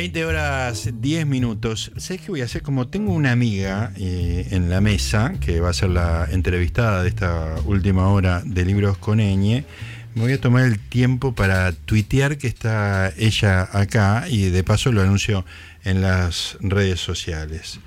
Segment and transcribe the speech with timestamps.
[0.00, 1.92] 20 horas 10 minutos.
[1.98, 2.62] ¿Sabes qué voy a hacer?
[2.62, 7.10] Como tengo una amiga eh, en la mesa, que va a ser la entrevistada de
[7.10, 9.66] esta última hora de Libros con Eñe,
[10.14, 14.90] me voy a tomar el tiempo para tuitear que está ella acá y de paso
[14.90, 15.44] lo anuncio
[15.84, 17.78] en las redes sociales.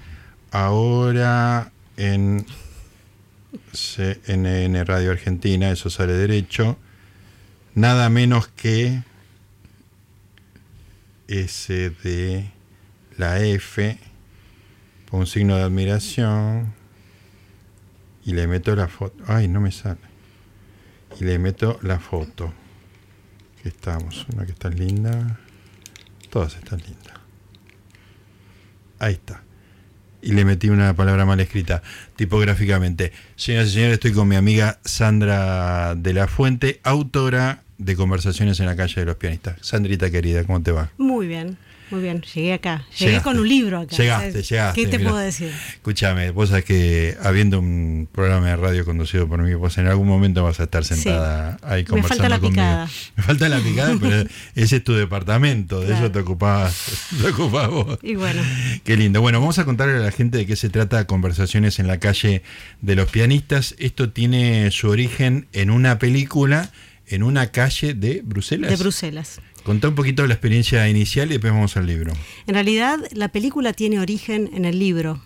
[0.51, 2.45] Ahora en
[3.71, 6.77] CNN Radio Argentina, eso sale derecho,
[7.73, 9.01] nada menos que
[11.33, 12.51] S de
[13.17, 13.97] la F,
[15.11, 16.73] un signo de admiración
[18.23, 19.23] y le meto la foto.
[19.27, 19.99] Ay, no me sale.
[21.19, 22.53] Y le meto la foto.
[23.61, 25.39] Que estamos, una que está linda.
[26.29, 27.17] Todas están lindas.
[28.99, 29.43] Ahí está.
[30.21, 31.81] Y le metí una palabra mal escrita
[32.15, 33.11] tipográficamente.
[33.35, 38.65] Señoras y señores, estoy con mi amiga Sandra de la Fuente, autora de Conversaciones en
[38.67, 39.57] la calle de los pianistas.
[39.61, 40.89] Sandrita querida, ¿cómo te va?
[40.97, 41.57] Muy bien.
[41.91, 42.83] Muy bien, llegué acá.
[42.97, 43.95] Llegué con un libro acá.
[43.95, 44.81] Llegaste, llegaste.
[44.81, 45.51] ¿Qué te puedo decir?
[45.73, 50.07] Escúchame, vos sabés que habiendo un programa de radio conducido por mí, vos en algún
[50.07, 52.51] momento vas a estar sentada ahí conversando Me falta la conmigo.
[52.63, 52.89] picada.
[53.17, 56.05] Me falta la picada, pero ese es tu departamento, de Claro.
[56.05, 57.99] eso te ocupabas, te ocupabas vos.
[58.01, 58.41] Y bueno,
[58.83, 59.21] Qué lindo.
[59.21, 62.41] Bueno, vamos a contarle a la gente de qué se trata Conversaciones en la calle
[62.81, 63.75] de los pianistas.
[63.77, 66.71] Esto tiene su origen en una película
[67.13, 68.69] en una calle de Bruselas.
[68.71, 69.39] de Bruselas.
[69.63, 72.13] Contá un poquito de la experiencia inicial y después vamos al libro.
[72.47, 75.21] En realidad, la película tiene origen en el libro.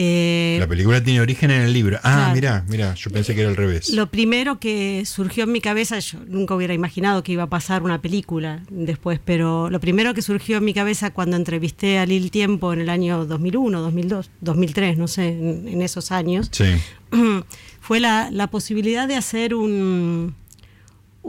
[0.00, 1.98] Eh, La película tiene origen en el libro.
[2.04, 2.34] Ah, Claro.
[2.34, 3.90] mirá, mirá, yo pensé que era al revés.
[3.90, 7.82] Lo primero que surgió en mi cabeza, yo nunca hubiera imaginado que iba a pasar
[7.82, 12.30] una película después, pero lo primero que surgió en mi cabeza cuando entrevisté a Lil
[12.30, 16.66] Tiempo en el año 2001, 2002, 2003, no sé, en, en esos años, Sí,
[17.80, 20.34] fue la, la posibilidad de hacer un,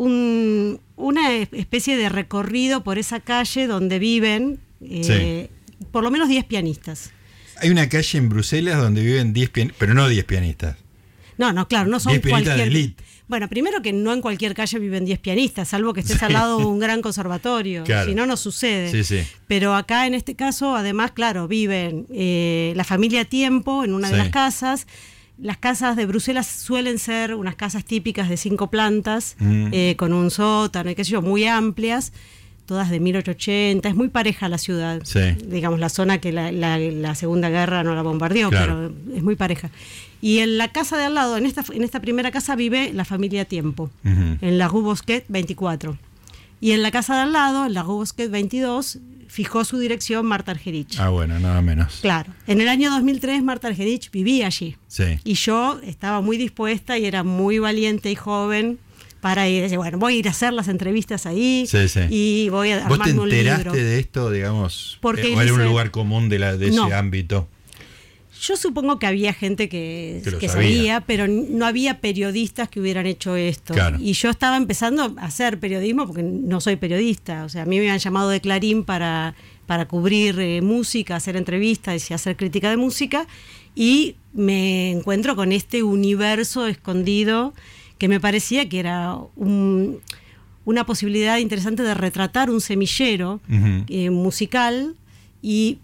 [0.03, 5.49] un- una especie de recorrido por esa calle donde viven eh,
[5.91, 7.11] por lo menos 10 pianistas.
[7.57, 10.77] hay una calle en Bruselas donde viven 10 pianistas, pero no 10 pianistas.
[11.37, 12.71] No, no, claro, no son 10 pianistas cualquier...
[12.73, 13.03] de elite.
[13.27, 16.57] Bueno, primero que no en cualquier calle viven 10 pianistas, salvo que estés al lado
[16.59, 17.83] de un gran conservatorio.
[17.83, 18.09] Claro.
[18.09, 18.89] Si no, no sucede.
[18.91, 19.27] Sí, sí.
[19.47, 24.17] Pero acá en este caso, además, claro, viven eh, la familia Tiempo en una de
[24.17, 24.87] las casas.
[25.41, 29.67] Las casas de Bruselas suelen ser unas casas típicas de cinco plantas, Mm.
[29.71, 32.11] eh, con un sótano y qué sé yo, muy amplias,
[32.65, 33.87] todas de 1880.
[33.89, 35.01] Es muy pareja la ciudad.
[35.05, 35.19] Sí.
[35.47, 38.91] Digamos, la zona que la, la- la Segunda Guerra no la bombardeó, Claro.
[39.05, 39.69] pero es muy pareja.
[40.21, 43.05] Y en la casa de al lado, en esta, en esta primera casa, vive la
[43.05, 45.97] familia Tiempo, en la Rue Bosquet 24.
[46.61, 50.25] Y en la casa de al lado, en la Rue Bosquet 22, fijó su dirección
[50.25, 50.99] Marta Argerich.
[50.99, 51.99] Ah, bueno, nada menos.
[52.01, 52.33] Claro.
[52.47, 54.75] En el año 2003 Marta Argerich vivía allí.
[54.87, 55.19] Sí.
[55.23, 58.79] Y yo estaba muy dispuesta y era muy valiente y joven
[59.21, 59.73] para ir.
[59.77, 61.99] Bueno, voy a ir a hacer las entrevistas ahí Sí, sí.
[62.09, 63.73] y voy a ¿Vos te un enteraste libro.
[63.73, 64.97] de esto, digamos?
[65.01, 67.47] Porque eh, ¿O era un lugar común de, la, de ese ámbito?
[68.41, 70.49] Yo supongo que había gente que, Que sabía.
[70.49, 71.01] sabía.
[71.01, 73.73] pero no había periodistas que hubieran hecho esto.
[73.73, 73.97] Claro.
[73.99, 77.43] Y yo estaba empezando a hacer periodismo porque no soy periodista.
[77.43, 79.35] O sea, a mí me habían llamado de Clarín para,
[79.65, 83.27] para cubrir eh, música, hacer entrevistas y hacer crítica de música.
[83.75, 87.53] Y me encuentro con este universo escondido
[87.97, 89.99] que me parecía que era un-
[90.65, 93.41] una posibilidad interesante de retratar un semillero
[93.87, 94.95] eh, musical
[95.41, 95.79] y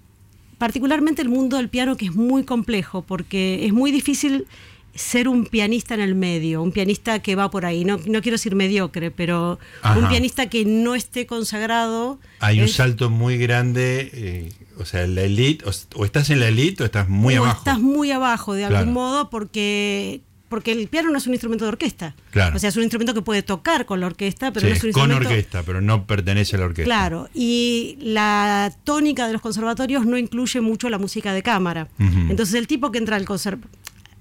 [0.58, 4.46] particularmente el mundo del piano que es muy complejo porque es muy difícil
[4.94, 8.36] ser un pianista en el medio, un pianista que va por ahí, no, no quiero
[8.36, 10.00] decir mediocre, pero Ajá.
[10.00, 12.18] un pianista que no esté consagrado.
[12.40, 16.48] Hay un salto muy grande, eh, o sea, la elite, o, o estás en la
[16.48, 17.58] elite o estás muy o abajo.
[17.58, 18.78] estás muy abajo de Claro.
[18.78, 22.16] algún modo porque porque el piano no es un instrumento de orquesta.
[22.32, 22.56] Claro.
[22.56, 24.84] O sea, es un instrumento que puede tocar con la orquesta, pero Sí, no es
[24.84, 26.86] un con instrumento orquesta, pero no pertenece a la orquesta.
[26.86, 31.88] Claro, y la tónica de los conservatorios no incluye mucho la música de cámara.
[32.00, 33.58] Entonces el tipo que entra al, conser-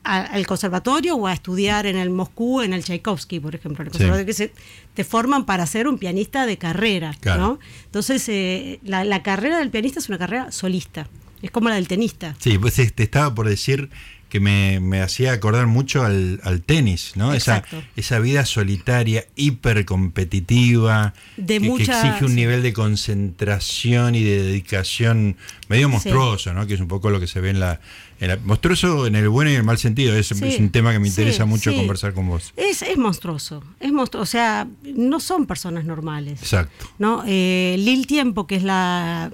[0.02, 3.88] a- al conservatorio o a estudiar en el Moscú, en el Tchaikovsky, por ejemplo, el
[3.88, 3.92] Sí.
[3.92, 4.52] conservatorio que se,
[4.94, 7.40] te forman para ser un pianista de carrera, Claro.
[7.42, 7.58] ¿no?
[7.86, 11.08] Entonces eh, la, la carrera del pianista es una carrera solista,
[11.42, 12.34] es como la del tenista.
[12.38, 13.90] Sí, pues eh, te estaba por decir
[14.28, 17.32] que me, me hacía acordar mucho al, al tenis, ¿no?
[17.34, 17.82] Esa, Exacto.
[17.96, 24.22] esa vida solitaria, hiper competitiva, De que, que mucha- exige un nivel de concentración y
[24.22, 25.36] de dedicación
[25.68, 26.66] medio monstruoso, ¿no?
[26.66, 27.80] Que es un poco lo que se ve en la,
[28.20, 30.14] en la- monstruoso en el bueno y en el mal sentido.
[30.16, 32.52] Es, Sí, es un tema que me sí, interesa mucho conversar con vos.
[32.56, 36.40] Es, es monstruoso, es monstruoso, o sea, no son personas normales.
[36.42, 36.90] Exacto.
[36.98, 37.22] ¿no?
[37.26, 39.30] Eh, Lil Tiempo, que es la,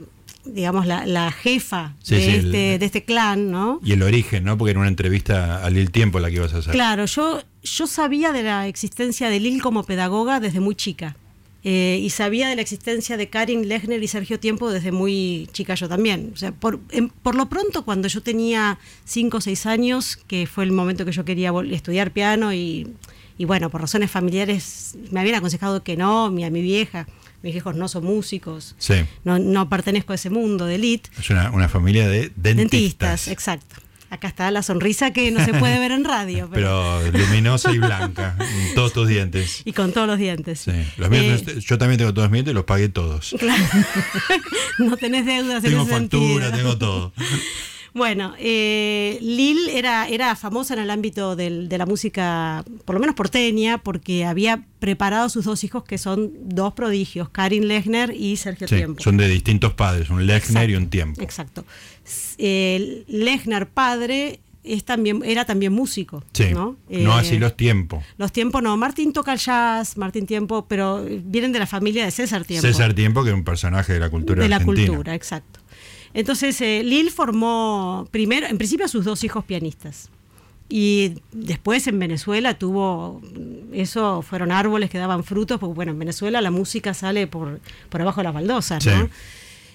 [0.55, 3.81] digamos, la, la jefa Sí, de, sí, el- este, de este clan, ¿no?
[3.85, 4.57] Y el origen, ¿no?
[4.59, 6.73] Porque era una entrevista a Lil Tiempo la que ibas a hacer.
[6.73, 11.17] Claro, yo, yo sabía de la existencia de Lil como pedagoga desde muy chica.
[11.63, 15.75] eh, y sabía de la existencia de Karin Lechner y Sergio Tiempo desde muy chica
[15.75, 16.31] yo también.
[16.33, 16.81] O sea, por,
[17.23, 21.13] por lo pronto, cuando yo tenía 5 o 6 años, que fue el momento que
[21.13, 22.89] yo quería estudiar piano y,
[23.37, 27.07] y, bueno, por razones familiares me habían aconsejado que no, mi, a mi vieja.
[27.43, 28.95] Mis hijos no son músicos, Sí.
[29.25, 31.09] no, no pertenezco a ese mundo de elite.
[31.19, 33.29] Es una, una familia de dentistas.
[33.29, 33.77] exacto.
[34.13, 36.51] Acá está la sonrisa que no se puede ver en radio.
[36.53, 38.35] Pero, luminosa y blanca,
[38.69, 39.63] en todos tus dientes.
[39.65, 40.63] Y con todos los dientes.
[40.63, 40.73] Sí.
[40.97, 43.35] Los míos, Eh, yo también tengo todos mis dientes y los pagué todos.
[43.39, 43.63] Claro.
[44.79, 46.51] no tenés deudas en Tengo ese factura, sentido.
[46.57, 47.13] tengo todo.
[47.93, 53.01] Bueno, eh, Lil era, era famosa en el ámbito del- de la música, por lo
[53.01, 58.15] menos porteña, porque había preparado a sus dos hijos, que son dos prodigios, Karin Lechner
[58.17, 59.03] y Sergio Sí, Tiempo.
[59.03, 61.23] son de distintos padres, un Lechner y un Exacto, Tiempo.
[61.23, 61.65] Exacto.
[62.39, 66.23] Eh, Lechner padre es también, era también músico.
[66.33, 66.77] Sí, ¿no?
[66.77, 68.05] no, Eh, así los tiempos.
[68.19, 72.11] Los tiempos no, Martín toca el jazz, Martín Tiempo, pero vienen de la familia de
[72.11, 72.67] César Tiempo.
[72.67, 74.87] César Tiempo, que es un personaje de la cultura de la argentina.
[74.89, 75.60] cultura, exacto.
[76.15, 80.11] Entonces, eh, Lil formó primero, en principio, a sus dos hijos pianistas.
[80.69, 83.21] Y después en Venezuela tuvo,
[83.73, 88.01] eso fueron árboles que daban frutos, porque bueno, en Venezuela la música sale por, por
[88.01, 89.07] abajo de las baldosas, ¿no?
[89.07, 89.11] Sí.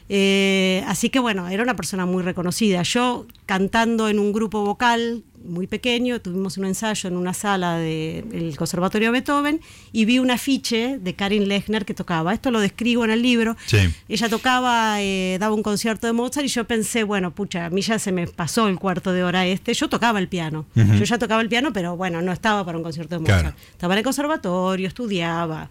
[0.07, 2.81] Eh, así que bueno, era una persona muy reconocida.
[2.83, 8.55] Yo cantando en un grupo vocal muy pequeño, tuvimos un ensayo en una sala del
[8.57, 9.61] Conservatorio Beethoven
[9.91, 12.33] y vi un afiche de Karin Lechner que tocaba.
[12.33, 13.55] Esto lo describo en el libro.
[13.65, 13.77] Sí.
[14.09, 17.81] Ella tocaba, eh, daba un concierto de Mozart y yo pensé, bueno, pucha, a mí
[17.81, 19.73] ya se me pasó el cuarto de hora este.
[19.73, 20.65] Yo tocaba el piano.
[20.75, 23.41] Yo ya tocaba el piano, pero bueno, no estaba para un concierto de Mozart.
[23.41, 23.55] Claro.
[23.71, 25.69] Estaba en el conservatorio, estudiaba.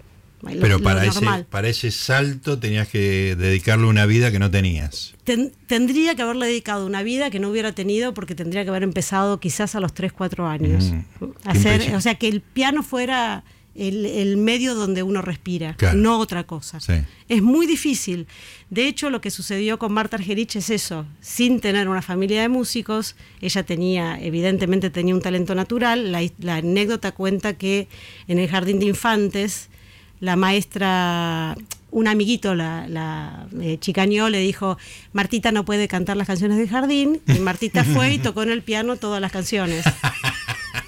[0.54, 5.14] Lo- Pero para ese, para ese salto tenías que dedicarle una vida que no tenías.
[5.24, 8.82] Ten- tendría que haberle dedicado una vida que no hubiera tenido porque tendría que haber
[8.82, 10.92] empezado quizás a los 3, 4 años.
[11.20, 13.44] Mm, Hacer, o sea, que el piano fuera
[13.74, 15.98] el, el medio donde uno respira, Claro.
[15.98, 16.78] no otra cosa.
[16.78, 16.92] Sí.
[17.28, 18.28] Es muy difícil.
[18.70, 21.06] De hecho, lo que sucedió con Marta Argerich es eso.
[21.20, 26.12] Sin tener una familia de músicos, ella tenía, evidentemente tenía un talento natural.
[26.12, 27.88] La, la anécdota cuenta que
[28.28, 29.70] en el jardín de infantes,
[30.24, 31.56] la maestra,
[31.90, 34.78] un amiguito, la, la eh, chicañó, le dijo,
[35.12, 37.20] Martita no puede cantar las canciones del jardín.
[37.26, 39.84] Y Martita fue y tocó en el piano todas las canciones.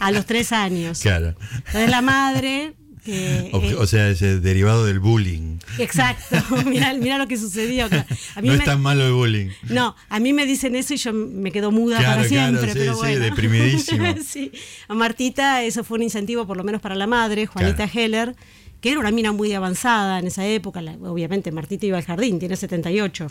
[0.00, 1.00] A los tres años.
[1.00, 1.34] Claro.
[1.66, 2.74] Entonces la madre...
[3.08, 3.08] O,
[3.62, 5.58] eh, o sea, es el derivado del bullying.
[5.78, 7.84] Exacto, mira, mira lo que sucedió.
[7.86, 9.50] A mí No me- es tan malo el bullying.
[9.68, 12.72] no, a mí me dicen eso y yo me quedo muda Claro, para claro, siempre.
[12.72, 13.20] sí, pero sí, bueno.
[13.20, 14.04] deprimidísimo.
[14.26, 14.50] Sí.
[14.88, 17.92] A Martita eso fue un incentivo por lo menos para la madre, Juanita Claro.
[17.94, 18.36] Heller,
[18.80, 20.80] que era una mina muy avanzada en esa época.
[20.82, 23.28] La- obviamente Martita iba al jardín, tiene 78.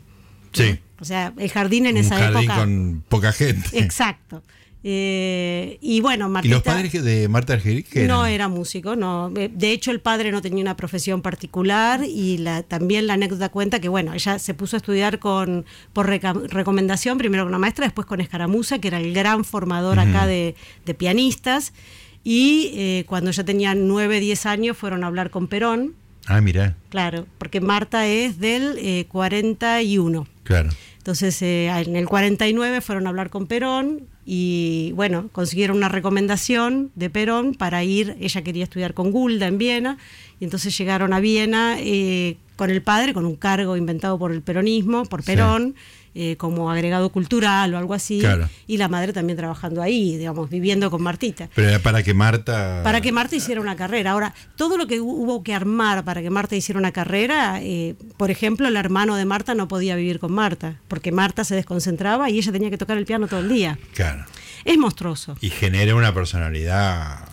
[0.53, 0.80] Sí.
[1.00, 2.59] O sea, el jardín en un esa jardín época.
[2.59, 3.77] con poca gente.
[3.80, 4.42] Exacto.
[4.88, 9.31] Eh, y bueno, ¿Y Martita los padres de Marta Argerich no era músico, no.
[9.31, 13.80] De hecho, el padre no tenía una profesión particular y la, también la anécdota cuenta
[13.80, 17.86] que, bueno, ella se puso a estudiar con por reca- recomendación, primero con una maestra,
[17.86, 20.53] después con Escaramuza, que era el gran formador acá de,
[20.86, 21.74] de pianistas.
[22.27, 25.94] Y eh, cuando ya tenía 9, 10 años fueron a hablar con Perón,
[26.27, 30.27] Ah, mira, claro, porque Marta es del eh, 41.
[30.44, 30.69] claro.
[30.98, 36.90] Entonces, eh, en el 49 fueron a hablar con Perón y, bueno, consiguieron una recomendación
[36.95, 40.00] de Perón para ir, ella quería estudiar con Gulda en Viena,
[40.40, 44.42] y entonces llegaron a Viena eh, con el padre, con un cargo inventado por el
[44.42, 45.28] peronismo, por Sí.
[46.18, 48.48] Eh, como agregado cultural o algo así, Claro.
[48.68, 51.50] y la madre también trabajando ahí, digamos, viviendo con Martita.
[51.54, 52.80] Pero era para que Marta...
[52.86, 54.12] Para que Marta hiciera una carrera.
[54.12, 57.95] Ahora, todo lo que hu- hubo que armar para que Marta hiciera una carrera, eh,
[58.16, 62.30] por ejemplo, el hermano de Marta no podía vivir con Marta, porque Marta se desconcentraba
[62.30, 63.78] y ella tenía que tocar el piano todo el día.
[63.94, 64.24] Claro.
[64.64, 65.36] Es monstruoso.
[65.42, 67.28] Y genera una personalidad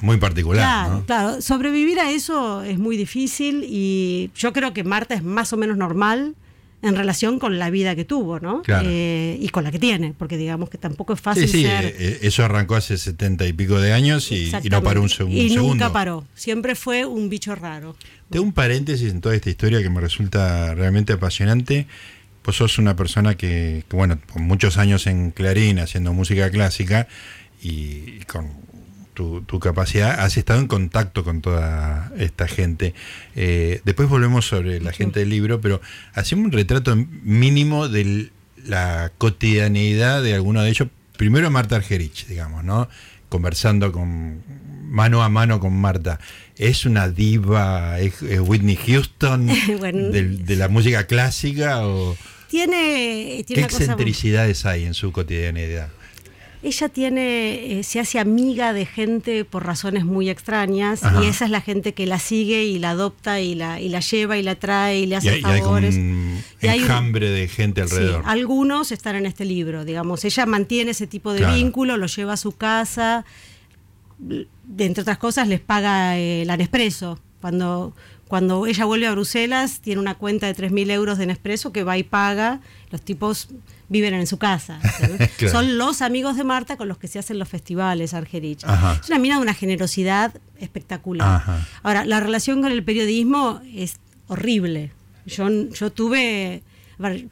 [0.00, 1.04] muy particular, Claro, ¿no?
[1.06, 1.40] claro.
[1.42, 5.76] Sobrevivir a eso es muy difícil y yo creo que Marta es más o menos
[5.76, 6.36] normal
[6.80, 8.62] en relación con la vida que tuvo, ¿no?
[8.62, 8.88] Claro.
[8.88, 11.84] Eh, y con la que tiene, porque digamos que tampoco es fácil Sí, sí, ser...
[11.86, 15.08] eh, eh, eso arrancó hace setenta y pico de años y, y no paró un,
[15.08, 15.74] seg- un Y segundo.
[15.74, 16.24] nunca paró.
[16.34, 17.96] Siempre fue un bicho raro.
[18.30, 21.86] Tengo un paréntesis en toda esta historia que me resulta realmente apasionante.
[22.44, 27.08] Vos sos una persona que, que, bueno, con muchos años en Clarín haciendo música clásica
[27.60, 28.46] y con
[29.18, 32.94] tu, tu capacidad, has estado en contacto con toda esta gente.
[33.34, 35.80] Eh, después volvemos sobre la gente del libro, pero
[36.14, 38.30] hacemos un retrato mínimo de
[38.64, 40.86] la cotidianeidad de alguno de ellos.
[41.16, 42.88] Primero Marta Argerich, digamos, ¿no?
[43.28, 44.40] Conversando con
[44.84, 46.20] mano a mano con Marta.
[46.54, 50.10] ¿Es una diva, es, es Whitney Houston Bueno.
[50.10, 51.84] de, la música clásica?
[51.84, 52.16] o
[52.48, 53.66] Tiene, ¿Qué cosa...
[53.66, 55.88] excentricidades hay en su cotidianidad?
[56.62, 61.22] Ella tiene, eh, se hace amiga de gente por razones muy extrañas Ajá.
[61.22, 64.00] y esa es la gente que la sigue y la adopta y la, y la
[64.00, 65.94] lleva y la trae y le hace hay, y hay como favores.
[65.96, 68.22] Y hay un- enjambre de gente alrededor.
[68.24, 70.24] Sí, algunos están en este libro, digamos.
[70.24, 71.54] Ella mantiene ese tipo de Claro.
[71.54, 73.24] vínculo, lo lleva a su casa,
[74.18, 74.48] de,
[74.78, 77.20] entre otras cosas les paga eh, la Nespresso.
[77.40, 77.94] Cuando,
[78.26, 81.96] cuando ella vuelve a Bruselas, tiene una cuenta de 3.000 euros de Nespresso que va
[81.98, 82.60] y paga.
[82.90, 83.48] Los tipos
[83.88, 84.80] viven en su casa.
[85.50, 88.64] Son los amigos de Marta con los que se hacen los festivales, Argerich.
[88.64, 88.98] Ajá.
[89.02, 91.36] Es una mina de una generosidad espectacular.
[91.36, 91.66] Ajá.
[91.82, 94.92] Ahora, la relación con el periodismo es horrible.
[95.26, 96.62] Yo, yo tuve.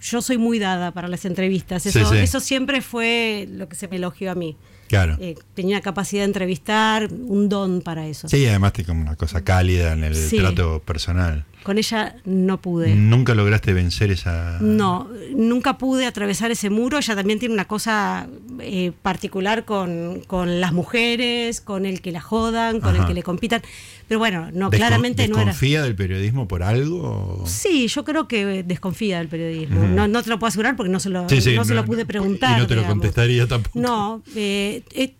[0.01, 1.83] Yo soy muy dada para las entrevistas.
[1.83, 2.19] Sí, Eso, sí.
[2.19, 4.57] eso siempre fue lo que se me elogió a mí.
[4.89, 5.17] Claro.
[5.21, 8.29] Eh, tenía capacidad de entrevistar, un don para eso.
[8.29, 10.37] Sí, además tiene como una cosa cálida en el Sí.
[10.39, 11.45] trato personal.
[11.63, 12.95] Con ella no pude.
[12.95, 14.59] Nunca lograste vencer esa.
[14.61, 16.99] No, nunca pude atravesar ese muro.
[16.99, 18.29] Ella también tiene una cosa
[18.61, 23.03] eh, particular con, con las mujeres, con el que la jodan, con Ajá.
[23.03, 23.63] el que le compitan.
[24.07, 25.47] Pero bueno, no, claramente no era.
[25.47, 27.43] ¿Desconfía del periodismo por algo?
[27.47, 29.83] Sí, yo creo que desconfía del periodismo.
[29.89, 31.85] No, no te lo puedo asegurar porque no se lo, Sí, sí, no se lo
[31.85, 32.57] pude preguntar.
[32.59, 33.81] Y no te lo contestaría tampoco.
[33.81, 35.15] No, eh, eh,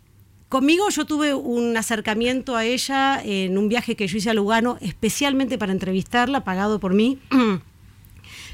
[0.49, 4.79] conmigo yo tuve un acercamiento a ella en un viaje que yo hice a Lugano
[4.81, 7.19] especialmente para entrevistarla, pagado por mí,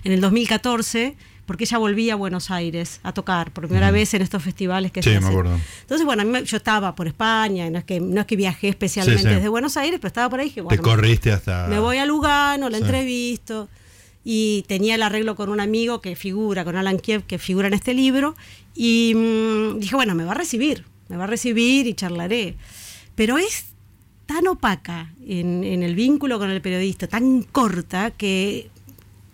[0.04, 1.16] en el 2014,
[1.46, 5.02] porque ella volvía a Buenos Aires a tocar por primera vez en estos festivales que
[5.02, 5.30] Sí, se me hacen.
[5.30, 5.58] acuerdo.
[5.82, 8.36] Entonces, bueno, a mí me- yo estaba por España, no es que, no es que
[8.36, 9.34] viajé especialmente Sí, sí.
[9.34, 11.66] desde Buenos Aires, pero estaba por ahí dije, Te bueno, corriste hasta.
[11.68, 13.68] me voy a Lugano, la entrevisto.
[14.24, 17.74] Y tenía el arreglo con un amigo que figura, con Alan Kiev, que figura en
[17.74, 18.36] este libro.
[18.72, 22.56] Y mm, dije, bueno, me va a recibir, me va a recibir y charlaré.
[23.14, 23.66] Pero es
[24.24, 28.70] tan opaca en, el vínculo con el periodista, tan corta, que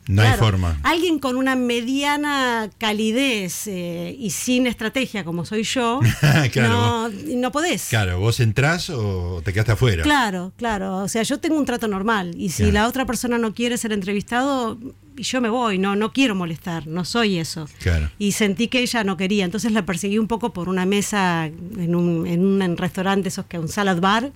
[0.08, 0.80] No hay forma.
[0.82, 6.00] Alguien con una mediana calidez eh, y sin estrategia como soy yo,
[6.52, 7.86] Claro, no, no podés.
[7.90, 10.02] Claro, vos entrás o te quedaste afuera.
[10.02, 10.96] Claro, claro.
[10.98, 12.72] O sea, yo tengo un trato normal y si Claro.
[12.72, 14.78] la otra persona no quiere ser entrevistado,
[15.16, 17.68] yo me voy, no, no quiero molestar, no soy eso.
[17.80, 18.10] Claro.
[18.18, 21.94] Y sentí que ella no quería, entonces la perseguí un poco por una mesa en
[21.94, 24.32] un, en un restaurante, esos que un salad bar.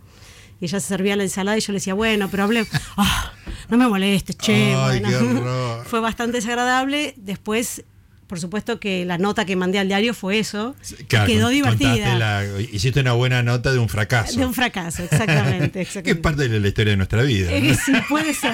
[0.60, 2.64] Y ella se servía la ensalada y yo le decía, bueno, pero hablé,
[2.96, 3.31] Ah,
[3.72, 4.74] no me molestes, che.
[4.76, 5.82] Ay, bueno".
[5.86, 7.14] Fue bastante desagradable.
[7.16, 7.82] Después,
[8.26, 10.74] por supuesto que la nota que mandé al diario fue eso.
[11.08, 12.14] Claro, quedó divertida.
[12.18, 14.38] la- hiciste una buena nota de un fracaso.
[14.38, 15.70] De un fracaso, exactamente.
[15.72, 16.22] que es exactamente.
[16.22, 17.50] parte de la historia de nuestra vida.
[17.50, 17.56] ¿no?
[17.56, 18.52] Eh, sí, puede ser.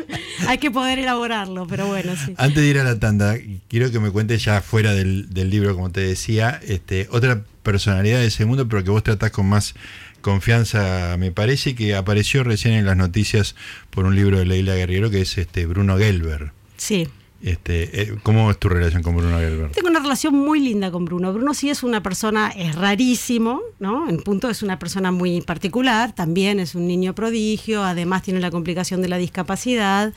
[0.46, 2.34] Hay que poder elaborarlo, pero bueno, sí.
[2.36, 3.36] Antes de ir a la tanda,
[3.68, 8.20] quiero que me cuentes ya fuera del, del libro, como te decía, este, otra personalidad
[8.20, 9.74] de ese mundo, pero que vos tratás con más
[10.20, 13.54] confianza, me parece, que apareció recién en las noticias
[13.90, 16.52] por un libro de Leila Guerrero, que es este Bruno Gelber.
[16.76, 17.08] Sí.
[17.42, 19.70] Este, eh, ¿Cómo es tu relación con Bruno Gelber?
[19.72, 21.32] Tengo una relación muy linda con Bruno.
[21.32, 24.10] Bruno sí es una persona, es rarísimo, ¿no?
[24.10, 28.50] En punto es una persona muy particular, también es un niño prodigio, además tiene la
[28.50, 30.12] complicación de la discapacidad,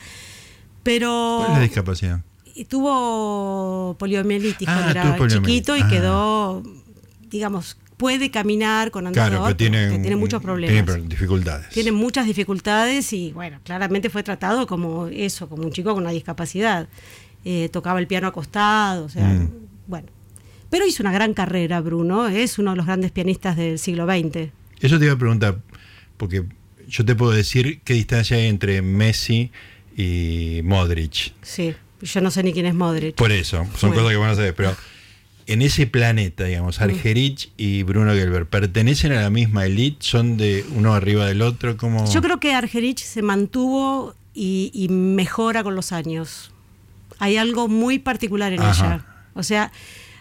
[0.82, 2.20] pero ¿Cuál es la discapacidad?
[2.54, 5.36] y tuvo poliomielitis Ah, cuando era poliomielitis.
[5.66, 5.88] chiquito y Ah.
[5.88, 6.62] quedó,
[7.30, 10.84] digamos, puede caminar con andador, Claro, pero que tiene muchos problemas.
[10.84, 11.68] Tiene dificultades.
[11.70, 16.12] Tiene muchas dificultades y bueno, claramente fue tratado como eso, como un chico con una
[16.12, 16.88] discapacidad.
[17.44, 19.50] Eh, tocaba el piano acostado, o sea, Mm.
[19.86, 20.08] bueno.
[20.70, 24.50] Pero hizo una gran carrera, Bruno, es uno de los grandes pianistas del siglo XX.
[24.80, 25.60] Eso te iba a preguntar,
[26.16, 26.44] porque
[26.88, 29.52] yo te puedo decir qué distancia hay entre Messi
[29.96, 31.32] y Modric.
[31.42, 33.14] Sí, yo no sé ni quién es Modric.
[33.14, 33.94] Por eso, son Bueno.
[33.94, 34.74] cosas que van a saber, pero
[35.46, 39.98] en ese planeta, digamos, Argerich y Bruno Gelber, ¿pertenecen a la misma elite?
[40.00, 41.76] ¿Son de uno arriba del otro?
[41.76, 46.50] como Yo creo que Argerich se mantuvo y, y mejora con los años.
[47.18, 48.86] Hay algo muy particular en Ajá.
[48.86, 49.06] ella.
[49.34, 49.70] O sea,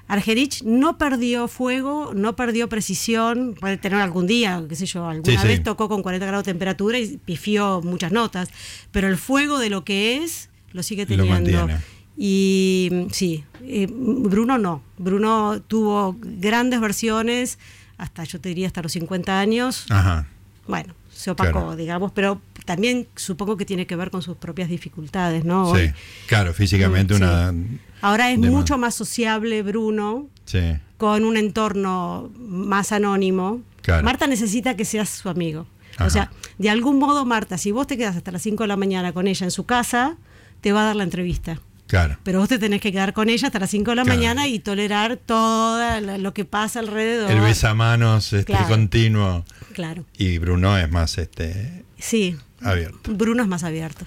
[0.07, 3.55] Argerich no perdió fuego, no perdió precisión.
[3.59, 5.47] Puede tener algún día, qué sé yo, alguna Sí, sí.
[5.47, 8.49] vez tocó con 40 grados de temperatura y pifió muchas notas.
[8.91, 11.67] Pero el fuego de lo que es, lo sigue teniendo.
[12.17, 14.81] Y sí, eh, Bruno no.
[14.97, 17.57] Bruno tuvo grandes versiones,
[17.97, 20.27] hasta yo te diría hasta los 50 años Ajá.
[20.67, 21.75] bueno, se opacó, Claro.
[21.75, 25.67] digamos, pero también supongo que tiene que ver con sus propias dificultades, ¿no?
[25.75, 25.93] Sí, Hoy-
[26.27, 27.23] claro, físicamente Mm, sí.
[27.23, 27.53] una...
[28.01, 30.59] Ahora es mucho más sociable Bruno, Sí,
[30.97, 33.61] con un entorno más anónimo.
[33.81, 34.03] Claro.
[34.03, 35.65] Marta necesita que seas su amigo.
[35.95, 36.05] Ajá.
[36.05, 38.75] O sea, de algún modo, Marta, si vos te quedas hasta las 5 de la
[38.77, 40.17] mañana con ella en su casa,
[40.61, 41.59] te va a dar la entrevista.
[41.93, 42.17] Claro.
[42.23, 44.17] Pero vos te tenés que quedar con ella hasta las 5 de la Claro.
[44.17, 45.79] mañana y tolerar todo
[46.17, 47.29] lo que pasa alrededor.
[47.29, 48.67] El besamanos este, Claro.
[48.67, 49.45] continuo.
[49.73, 50.05] Claro.
[50.17, 53.13] Y Bruno es más este Sí, abierto.
[53.13, 54.05] Bruno es más abierto.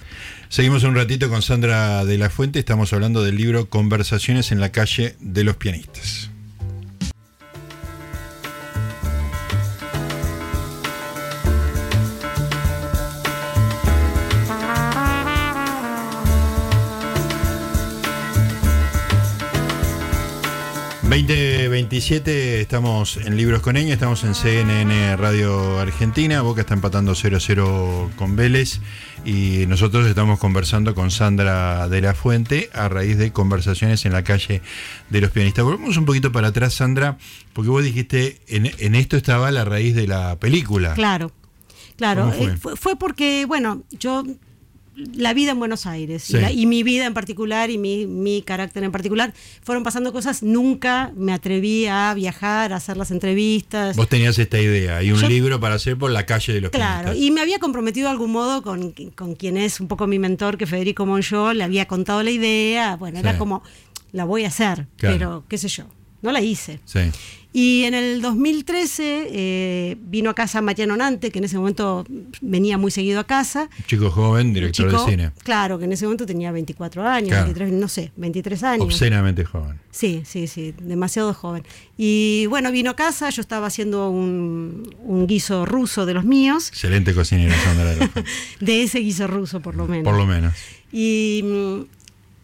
[0.49, 2.59] Seguimos un ratito con Sandra de la Fuente.
[2.59, 6.29] Estamos hablando del libro Conversaciones en la calle de los pianistas.
[21.25, 28.13] 2027 estamos en Libros con Eña, estamos en CNN Radio Argentina, Boca está empatando 0-0
[28.15, 28.81] con Vélez
[29.25, 34.23] y nosotros estamos conversando con Sandra de la Fuente a raíz de conversaciones en la
[34.23, 34.61] calle
[35.09, 35.65] de los pianistas.
[35.65, 37.17] Volvemos un poquito para atrás, Sandra,
[37.53, 40.93] porque vos dijiste, en, en esto estaba la raíz de la película.
[40.93, 41.31] Claro.
[41.95, 42.75] Claro, eh, fue?
[42.75, 44.23] fue porque, bueno, yo
[45.13, 46.37] la vida en Buenos Aires Sí.
[46.37, 50.11] y, la- y mi vida en particular y mi, mi carácter en particular fueron pasando
[50.11, 53.95] cosas, nunca me atreví a viajar, a hacer las entrevistas.
[53.95, 56.71] Vos tenías esta idea y un Yo- libro para hacer por la calle de los
[56.71, 60.17] Claro, y me había comprometido de algún modo con, con quien es un poco mi
[60.19, 63.27] mentor, que Federico Monjó, le había contado la idea, bueno, Sí.
[63.27, 63.61] era como,
[64.13, 65.15] la voy a hacer, Claro.
[65.17, 65.85] pero qué sé yo,
[66.23, 66.79] no la hice.
[66.85, 66.99] Sí.
[67.59, 72.05] Y en el 2013 eh, vino a casa Mariano Nante, que en ese momento
[72.39, 73.67] venía muy seguido a casa.
[73.79, 75.31] Un chico joven, director chico, de cine.
[75.43, 77.45] Claro, que en ese momento tenía 24 años, Claro.
[77.45, 78.85] 23, no sé, 23 años.
[78.85, 79.79] Obscenamente joven.
[79.89, 81.63] Sí, sí, sí, demasiado joven.
[81.97, 86.67] Y bueno, vino a casa, yo estaba haciendo un, un guiso ruso de los míos,
[86.67, 88.07] Excelente cocinero, Sandra de
[88.59, 90.03] de ese guiso ruso por lo menos.
[90.03, 90.53] Por lo menos.
[90.91, 91.43] Y,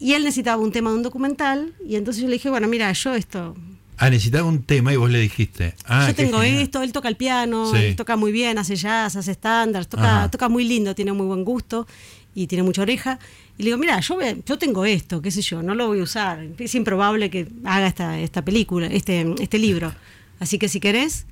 [0.00, 2.90] y él necesitaba un tema de un documental, y entonces yo le dije, bueno, mira,
[2.90, 3.54] yo esto,
[3.96, 5.74] Ah, necesitaba un tema y vos le dijiste.
[5.86, 7.78] Ah, yo tengo esto, él toca el piano, Sí.
[7.78, 10.30] él toca muy bien, hace jazz, hace estándares, toca, Ajá.
[10.30, 11.86] toca muy lindo, tiene muy buen gusto
[12.34, 13.18] y tiene mucha oreja.
[13.56, 16.02] Y le digo, mira, yo, yo tengo esto, qué sé yo, no lo voy a
[16.02, 16.44] usar.
[16.58, 19.94] Es improbable que haga esta, esta película, este, este libro.
[20.40, 21.26] Así que si querés,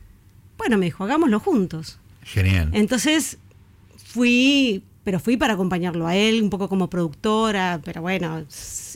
[0.56, 1.98] bueno, me dijo, hagámoslo juntos.
[2.22, 2.70] Genial.
[2.72, 3.38] Entonces
[4.04, 8.44] fui, pero fui para acompañarlo a él, un poco como productora, pero bueno,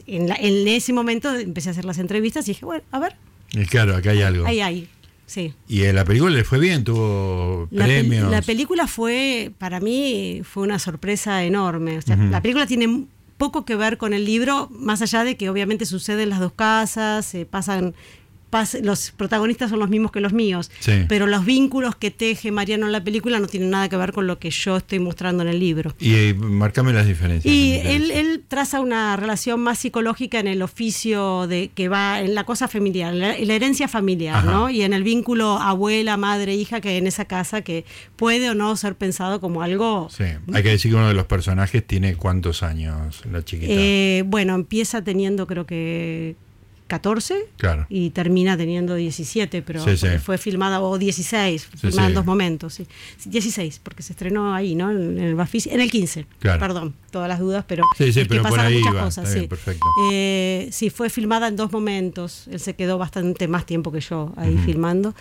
[0.07, 3.17] en, la- en ese momento empecé a hacer las entrevistas y dije, bueno, a ver,
[3.57, 4.47] Y claro, acá hay algo.
[4.47, 4.89] ahí, ahí,
[5.27, 5.55] sí.
[5.69, 8.31] Y eh, la película le fue bien, tuvo La, premios.
[8.31, 11.99] la película fue, para mí, fue una sorpresa enorme.
[11.99, 12.17] O sea.
[12.17, 16.23] La película tiene poco que ver con el libro, más allá de que obviamente sucede
[16.23, 17.95] en las dos casas, se pasan, pas-
[18.83, 20.93] los protagonistas son los mismos que los míos, Sí.
[21.09, 24.27] pero los vínculos que teje Mariano en la película no tienen nada que ver con
[24.27, 25.95] lo que yo estoy mostrando en el libro.
[26.01, 27.53] Y eh, marcame las diferencias.
[27.53, 32.35] Y él, él traza una relación más psicológica en el oficio de que va en
[32.35, 34.51] la cosa familiar, en la, en la herencia familiar, Ajá.
[34.51, 34.71] ¿no?
[34.71, 37.85] Y en el vínculo abuela, madre, hija que hay en esa casa que
[38.17, 40.09] puede o no ser pensado como algo.
[40.11, 43.73] Sí, hay que decir que uno de los personajes tiene cuántos años, la chiquita.
[43.73, 46.37] Eh, bueno, empieza teniendo creo que
[46.87, 47.87] 14 claro.
[47.89, 50.03] y termina teniendo 17, pero Sí, sí.
[50.07, 52.87] porque fue filmada, o 16, Sí, filmada en dos momentos, sí.
[53.25, 54.91] 16, porque se estrenó ahí, ¿no?
[54.91, 56.61] En, el Bafisi, en el 15, Claro.
[56.61, 59.49] perdón, todas las dudas, pero Sí, sí, es pero pasaron muchas cosas, bien.
[60.13, 64.33] Eh, sí, fue filmada en dos momentos, él se quedó bastante más tiempo que yo
[64.37, 65.15] ahí filmando.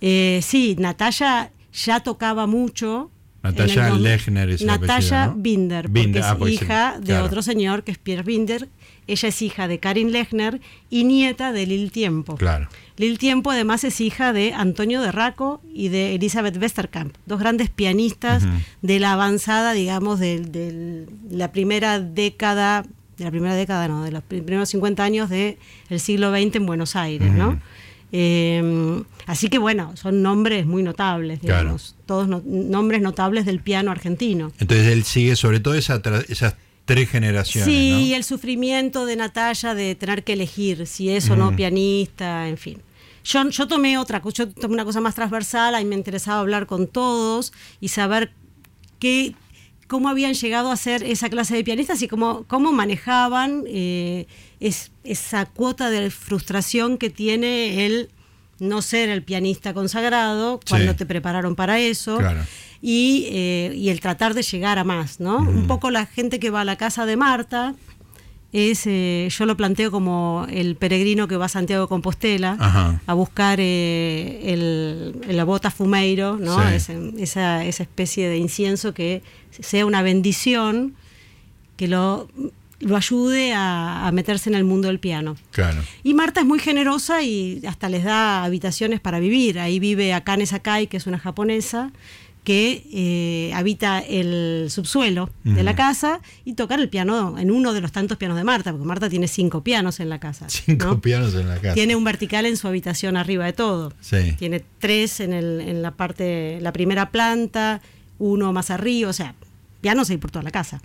[0.00, 3.10] Eh, sí, Natalia ya tocaba mucho.
[3.42, 5.34] Natalia Lechner es Natalia ¿no?
[5.36, 8.68] Binder, porque Binder, es ah, porque sí, hija de otro señor que es Pierre Binder.
[9.06, 12.34] Ella es hija de Karin Lechner y nieta de Lil Tiempo.
[12.36, 12.68] Claro.
[12.96, 17.70] Lil Tiempo además es hija de Antonio de Raco y de Elizabeth Westerkamp, dos grandes
[17.70, 18.44] pianistas
[18.82, 22.84] de la avanzada, digamos, de, de la primera década,
[23.16, 25.56] de la primera década, no, de los primeros 50 años del
[25.98, 27.32] siglo XX en Buenos Aires.
[27.32, 27.60] ¿no?
[28.12, 31.60] Eh, así que bueno, son nombres muy notables, Claro.
[31.62, 34.52] digamos, todos no- nombres notables del piano argentino.
[34.58, 37.66] Entonces él sigue sobre todo esa esas tres generaciones.
[37.66, 38.00] Sí, ¿no?
[38.00, 41.56] y el sufrimiento de Natalia de tener que elegir si es o no Ujú.
[41.56, 42.78] pianista, en fin.
[43.24, 46.40] Yo, yo tomé otra cosa, yo tomé una cosa más transversal, a mí me interesaba
[46.40, 48.32] hablar con todos y saber
[48.98, 49.34] qué,
[49.86, 54.26] cómo habían llegado a ser esa clase de pianistas y cómo, cómo manejaban eh,
[54.60, 58.10] es- esa cuota de frustración que tiene el
[58.58, 60.98] no ser el pianista consagrado cuando Sí.
[60.98, 62.40] te prepararon para eso Claro.
[62.82, 65.38] y, eh, y el tratar de llegar a más, ¿no?
[65.38, 67.74] Un poco la gente que va a la casa de Marta
[68.52, 73.00] es, eh, yo lo planteo como el peregrino que va a Santiago de Compostela Ajá.
[73.06, 76.58] a buscar eh, el, el bota fumeiro, ¿no?
[76.80, 76.90] Sí.
[77.18, 80.94] Esa, esa especie de incienso que sea una bendición
[81.76, 82.28] que lo,
[82.80, 85.36] lo ayude a, a meterse en el mundo del piano.
[85.50, 85.82] Claro.
[86.04, 89.58] Y Marta es muy generosa y hasta les da habitaciones para vivir.
[89.58, 91.90] Ahí vive Akane Sakai, que es una japonesa,
[92.48, 97.82] que eh, habita el subsuelo de la casa y toca el piano en uno de
[97.82, 100.46] los tantos pianos de Marta, porque Marta tiene cinco pianos en la casa.
[100.48, 101.00] Cinco ¿no?
[101.00, 101.74] pianos en la casa.
[101.74, 103.92] Tiene un vertical en su habitación arriba de todo.
[104.00, 104.32] Sí.
[104.38, 107.82] Tiene tres en, el, en la parte, la primera planta,
[108.18, 109.34] uno más arriba, o sea,
[109.82, 110.80] pianos hay por toda la casa.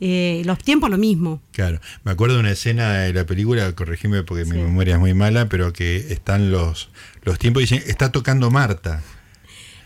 [0.00, 1.42] Eh, los tiempos lo mismo.
[1.52, 5.14] Claro, me acuerdo de una escena de la película, corregime porque mi memoria es muy
[5.14, 6.88] mala, pero que están los,
[7.22, 9.02] los tiempos y dicen, está tocando Marta.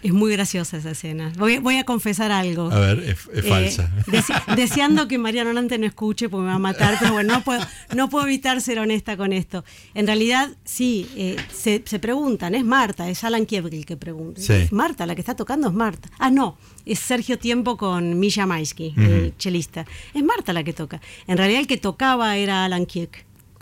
[0.05, 1.33] Es muy graciosa esa escena.
[1.39, 2.71] Voy, voy a confesar algo.
[2.71, 3.91] A ver, es, es Eh, falsa.
[4.07, 7.43] dese- deseando que Mariano Nante no escuche porque me va a matar, pero bueno, no
[7.43, 7.61] puedo,
[7.97, 9.65] no puedo evitar ser honesta con esto.
[9.95, 14.43] En realidad, sí, eh, se, se preguntan, es Marta, es Alan Kiev el que pregunta.
[14.43, 14.53] Sí.
[14.53, 16.11] Es Marta, la que está tocando es Marta.
[16.19, 19.87] Ah, no, es Sergio Tiempo con Misha Maisky, el chelista.
[20.13, 21.01] Es Marta la que toca.
[21.27, 23.09] En realidad el que tocaba era Alan Kiev.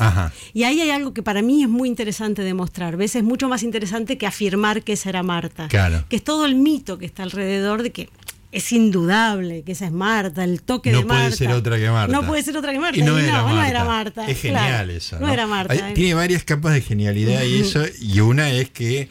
[0.09, 0.33] Ajá.
[0.53, 2.97] Y ahí hay algo que para mí es muy interesante demostrar.
[2.97, 3.17] ¿Ves?
[3.17, 5.69] Es mucho más interesante que afirmar que esa era Marta.
[5.69, 6.05] Claro.
[6.09, 8.09] Que es todo el mito que está alrededor de que
[8.53, 11.23] es indudable que esa es Marta, el toque No de Marta.
[11.25, 12.13] puede ser otra que Marta.
[12.15, 12.99] No puede ser otra que Marta.
[12.99, 13.55] Y no, Y era, no, Marta.
[13.63, 14.29] no era Marta.
[14.29, 15.19] Es genial Claro, eso.
[15.19, 15.73] No era Marta.
[15.87, 19.09] Hay- tiene varias capas de genialidad y eso, y una es que,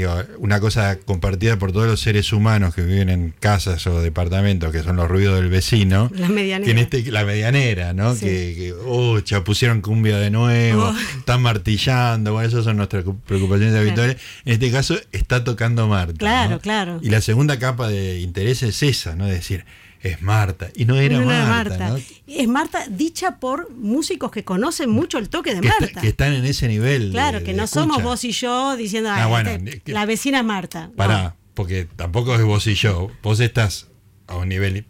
[0.00, 4.72] digo, una cosa compartida por todos los seres humanos que viven en casas o departamentos,
[4.72, 6.10] que son los ruidos del vecino.
[6.14, 6.64] La medianera.
[6.64, 8.14] Que en este, la medianera, ¿no?
[8.14, 8.20] Sí.
[8.26, 10.94] Que, que, oh, ya pusieron cumbia de nuevo, Oh.
[11.18, 13.86] están martillando, bueno, esas son nuestras preocupaciones Claro.
[13.88, 14.16] habituales.
[14.44, 16.14] En este caso está tocando Marta.
[16.18, 16.60] Claro, ¿no?
[16.60, 16.98] claro.
[17.02, 19.26] Y la segunda capa de interés es esa, ¿no?
[19.26, 19.64] De decir,
[20.10, 20.68] es Marta.
[20.74, 21.88] Y no era No Marta.
[21.90, 21.98] ¿no?
[22.26, 26.00] Es Marta dicha por músicos que conocen mucho el toque de que, está- Marta.
[26.00, 27.06] que están en ese nivel.
[27.06, 27.80] de- claro, que de no escucha.
[27.82, 30.86] somos vos y yo diciendo, Ah, "Ay, bueno, este- que- la vecina Marta.
[30.88, 30.94] No.
[30.94, 33.10] Pará, porque tampoco es vos y yo.
[33.22, 33.88] Vos estás
[34.26, 34.86] a un nivel.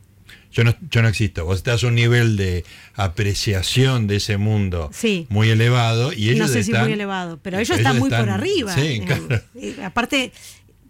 [0.52, 1.44] Yo no, yo no existo.
[1.44, 5.26] Vos estás a un nivel de apreciación de ese mundo Sí.
[5.28, 8.74] muy elevado y ellos no sé si muy elevado, pero ellos están muy por arriba.
[8.74, 9.26] Sí, digamos.
[9.28, 9.42] claro.
[9.54, 10.32] Y aparte,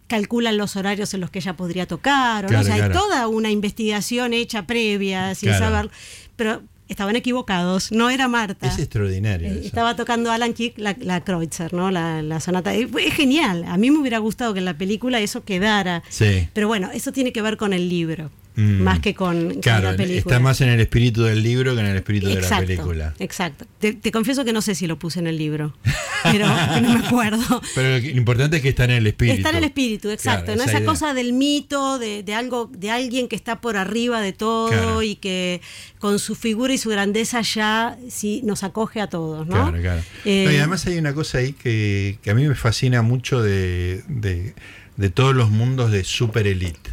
[0.06, 2.92] calculan los horarios en los que ella podría tocar, o Claro, no, o sea, claro.
[2.92, 5.64] hay toda una investigación hecha previa, sin Claro.
[5.64, 5.90] saber.
[6.36, 8.66] Pero estaban equivocados, no era Marta.
[8.68, 9.48] Es extraordinario.
[9.48, 9.66] Eh, eso.
[9.66, 11.90] Estaba tocando Alan Kick la, la Kreutzer, ¿no?
[11.90, 12.74] La, la sonata.
[12.74, 13.64] Es genial.
[13.66, 16.02] A mí me hubiera gustado que en la película eso quedara.
[16.10, 16.48] Sí.
[16.52, 18.82] Pero bueno, eso tiene que ver con el libro, Mm.
[18.82, 20.18] más que con, con Claro, la película.
[20.20, 23.14] está más en el espíritu del libro que en el espíritu de la película.
[23.18, 23.66] Exacto.
[23.80, 25.76] Te, te confieso que no sé si lo puse en el libro,
[26.22, 26.46] pero
[26.80, 27.60] no me acuerdo.
[27.74, 29.38] Pero lo, importante es que está en el espíritu.
[29.38, 30.52] Está en el espíritu, exacto.
[30.52, 30.70] Claro, ¿no?
[30.70, 34.68] esa cosa del mito, de, de algo, de alguien que está por arriba de todo
[34.68, 35.02] Claro.
[35.02, 35.60] y que
[35.98, 39.54] con su figura y su grandeza ya sí nos acoge a todos, ¿no?
[39.70, 40.02] Claro, claro.
[40.24, 43.42] Eh, No, y además hay una cosa ahí que, que a mí me fascina mucho
[43.42, 44.54] de, de-
[44.96, 46.90] de todos los mundos de super elite.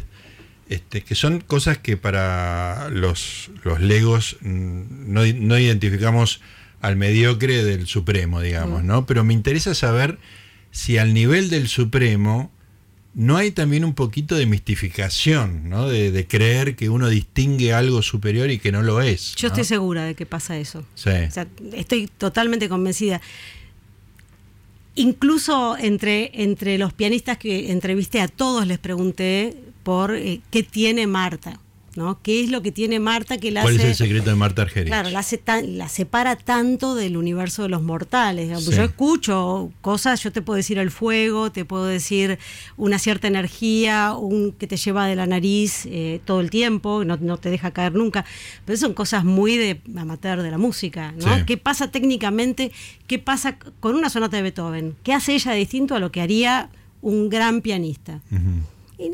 [0.72, 6.40] Este, que son cosas que para los, los legos no, no identificamos
[6.80, 9.04] al mediocre del supremo, digamos, ¿no?
[9.04, 10.18] Pero me interesa saber
[10.70, 12.50] si al nivel del supremo
[13.12, 15.90] no hay también un poquito de mistificación, ¿no?
[15.90, 19.34] De, de creer que uno distingue algo superior y que no lo es.
[19.36, 19.52] Yo ¿no?
[19.52, 20.86] estoy segura de que pasa eso.
[20.94, 21.10] Sí.
[21.10, 23.20] O sea, estoy totalmente convencida.
[24.94, 31.06] Incluso entre, entre los pianistas que entrevisté, a todos les pregunté por eh, qué tiene
[31.06, 31.58] Marta,
[31.94, 32.18] ¿no?
[32.22, 33.90] ¿Qué es lo que tiene Marta que la ¿Cuál hace...
[33.90, 34.88] es el secreto de Marta Argerich?
[34.88, 38.64] Claro, la, hace tan- la separa tanto del universo de los mortales.
[38.64, 38.70] Sí.
[38.72, 42.38] Yo escucho cosas, yo te puedo decir el fuego, te puedo decir
[42.78, 47.18] una cierta energía, un que te lleva de la nariz eh, todo el tiempo, no,
[47.18, 48.24] no te deja caer nunca.
[48.64, 51.36] Pero son cosas muy de amateur de la música, ¿no?
[51.36, 51.42] Sí.
[51.44, 52.72] ¿Qué pasa técnicamente?
[53.06, 54.96] ¿Qué pasa con una sonata de Beethoven?
[55.02, 56.70] ¿Qué hace ella de distinto a lo que haría
[57.02, 58.22] un gran pianista?
[58.30, 58.62] Ujú.
[58.98, 59.10] Y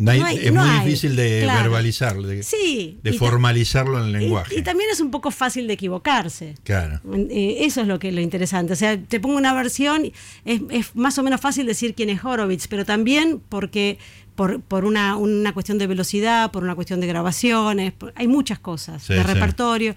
[0.00, 0.84] no- No hay- no hay- es no muy hay.
[0.86, 1.62] difícil de Claro.
[1.62, 2.98] verbalizarlo, de, Sí.
[3.18, 4.58] formalizarlo en el lenguaje.
[4.58, 6.54] Y, también es un poco fácil de equivocarse.
[6.64, 7.00] Claro.
[7.30, 8.72] Eh, eso es lo que lo interesante.
[8.72, 10.10] O sea, te pongo una versión,
[10.44, 13.98] es, es más o menos fácil decir quién es Horowitz, pero también porque
[14.34, 18.58] por, por una, una cuestión de velocidad, por una cuestión de grabaciones, por- hay muchas
[18.58, 19.26] cosas, Sí, de sí.
[19.26, 19.94] repertorio.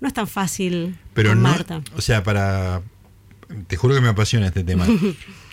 [0.00, 1.80] No es tan fácil Pero no, Marta.
[1.96, 2.82] o sea, para
[3.68, 4.84] te juro que me apasiona este tema.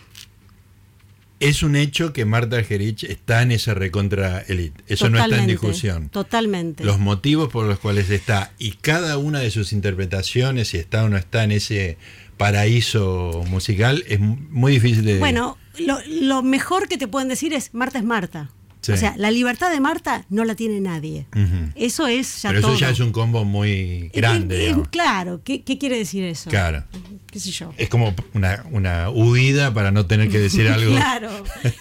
[1.40, 4.82] es un hecho que Marta Argerich está en ese recontra elite.
[4.86, 6.08] Eso no está en discusión.
[6.08, 6.84] Totalmente.
[6.84, 11.08] Los motivos por los cuales está y cada una de sus interpretaciones, si está o
[11.08, 11.98] no está en ese
[12.36, 15.18] paraíso musical, es muy difícil de.
[15.18, 18.50] Bueno, lo, lo mejor que te pueden decir es Marta es Marta.
[18.84, 18.92] Sí.
[18.92, 21.26] O sea, la libertad de Marta no la tiene nadie.
[21.74, 22.78] Eso es ya Pero eso todo.
[22.78, 24.76] ya es un combo muy grande.
[24.90, 26.50] Claro, ¿qué, qué quiere decir eso?
[26.50, 26.84] Claro.
[27.32, 27.72] ¿Qué sé yo?
[27.78, 30.92] Es como una, una huida para no tener que decir algo.
[30.94, 31.30] Claro.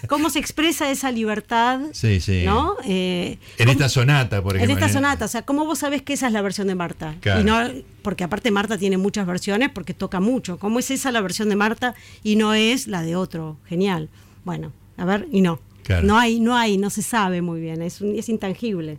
[0.07, 1.81] ¿Cómo se expresa esa libertad?
[1.91, 2.43] Sí, sí.
[2.45, 2.75] ¿No?
[2.85, 4.85] Eh, En ¿cómo- esta sonata, por en ejemplo.
[4.85, 7.15] esta sonata, o sea, ¿cómo vos sabés que esa es la versión de Marta?
[7.19, 7.41] Claro.
[7.41, 7.59] Y no,
[8.01, 10.57] porque aparte Marta tiene muchas versiones porque toca mucho.
[10.57, 13.57] ¿Cómo es esa la versión de Marta y no es la de otro?
[13.67, 14.09] Genial.
[14.45, 15.59] Bueno, a ver, y no.
[15.83, 16.07] Claro.
[16.07, 18.97] No hay, no hay, no se sabe muy bien, es, un- es intangible.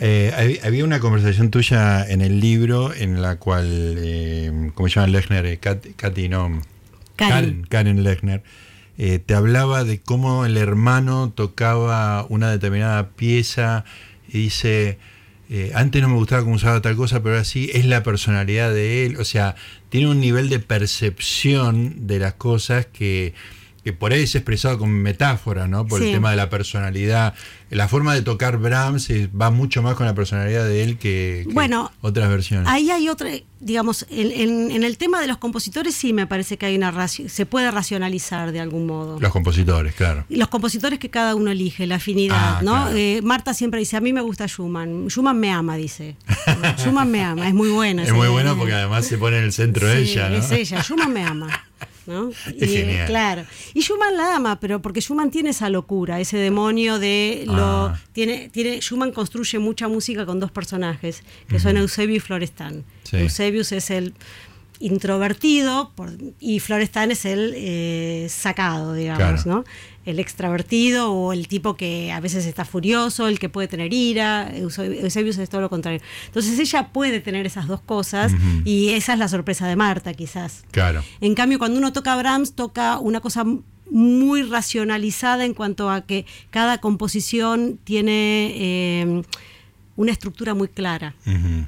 [0.00, 3.66] Eh, hab- había una conversación tuya en el libro en la cual,
[3.98, 5.44] eh, ¿cómo se llama Lechner?
[5.46, 6.62] Eh, Kat- Katy, no.
[7.16, 7.66] Karen.
[7.68, 8.42] Karen Lechner.
[9.00, 13.84] eh, te hablaba de cómo el hermano tocaba una determinada pieza
[14.28, 14.98] y dice,
[15.50, 18.72] eh, antes no me gustaba cómo usaba tal cosa, pero ahora sí, es la personalidad
[18.74, 19.16] de él.
[19.18, 19.54] O sea,
[19.88, 23.34] tiene un nivel de percepción de las cosas que,
[23.84, 25.86] que por ahí es expresado con metáfora, ¿no?
[25.86, 26.08] Por Sí.
[26.08, 27.34] el tema de la personalidad.
[27.70, 31.52] La forma de tocar Brahms va mucho más con la personalidad de él que, que
[31.54, 32.66] Bueno, otras versiones.
[32.68, 33.28] Ahí hay otra,
[33.60, 36.90] digamos, en, en- en el tema de los compositores sí me parece que hay una
[37.08, 39.20] se puede racionalizar de algún modo.
[39.20, 40.24] Los compositores, claro.
[40.30, 42.72] Los compositores que cada uno elige, la afinidad, Ah, ¿no?
[42.72, 42.96] claro.
[42.96, 45.08] Eh, Marta siempre dice, a mí me gusta Schumann.
[45.08, 46.16] Schumann me ama, dice.
[46.78, 48.02] Schumann me ama, es muy buena.
[48.08, 50.36] Es muy bueno porque además se pone en el centro Sí, ella, ¿no?
[50.36, 51.48] Es ella, Schumann me ama.
[52.08, 52.30] ¿no?
[52.30, 53.06] Es Y, genial.
[53.06, 53.44] Claro.
[53.74, 57.54] Y Schumann la ama, pero porque Schumann tiene esa locura, ese demonio de lo.
[57.86, 58.00] Ah.
[58.12, 62.84] Tiene, tiene, Schumann construye mucha música con dos personajes, que son Eusebio y Florestan.
[63.04, 63.18] Sí.
[63.18, 64.14] Eusebius es el
[64.80, 69.58] introvertido por- y Florestan es el eh, sacado, digamos, Claro.
[69.58, 69.64] ¿no?
[70.08, 74.50] El extravertido o el tipo que a veces está furioso, el que puede tener ira.
[74.54, 76.00] Euse- Eusebius es todo lo contrario.
[76.26, 78.32] Entonces ella puede tener esas dos cosas
[78.64, 80.64] y esa es la sorpresa de Marta, quizás.
[80.70, 81.02] Claro.
[81.20, 83.44] En cambio, cuando uno toca Brahms, toca una cosa
[83.90, 89.22] muy racionalizada en cuanto a que cada composición tiene eh,
[89.98, 91.14] una estructura muy clara.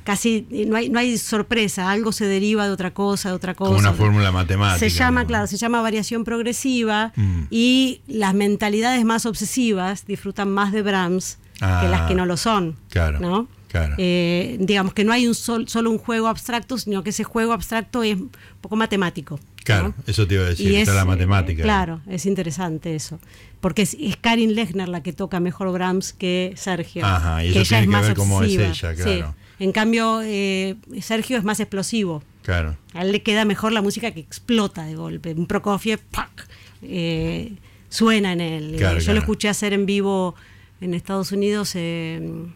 [0.05, 3.55] Casi eh, no hay, no hay sorpresa, algo se deriva de otra cosa, de otra
[3.55, 3.71] cosa.
[3.71, 4.79] Como una fórmula matemática.
[4.79, 5.27] Se llama, ¿no?
[5.27, 7.43] claro, se llama variación progresiva Mm.
[7.51, 12.37] y las mentalidades más obsesivas disfrutan más de Brahms que Ah, las que no lo
[12.37, 12.77] son.
[12.89, 13.49] claro, ¿no?
[13.69, 13.95] claro.
[13.99, 17.53] Eh, digamos que no hay un sol- solo un juego abstracto, sino que ese juego
[17.53, 19.39] abstracto es un poco matemático.
[19.65, 20.05] Claro, ¿no?
[20.07, 21.63] eso te iba a decir, está es, la matemática.
[21.63, 23.19] Claro, es interesante eso.
[23.61, 27.05] Porque es, es Karin Lechner la que toca mejor Brahms que Sergio.
[27.05, 29.03] Ajá, y que eso tiene que ver cómo es ella, sí.
[29.03, 29.35] claro.
[29.59, 32.23] En cambio, eh, Sergio es más explosivo.
[32.43, 32.79] Claro.
[32.95, 35.35] A él le queda mejor la música que explota de golpe.
[35.35, 36.49] Un Prokofiev ¡pac!
[36.83, 37.53] Eh,
[37.91, 38.75] suena en él.
[38.79, 39.15] Claro, Yo claro.
[39.17, 40.35] lo escuché hacer en vivo
[40.81, 42.47] en Estados Unidos eh,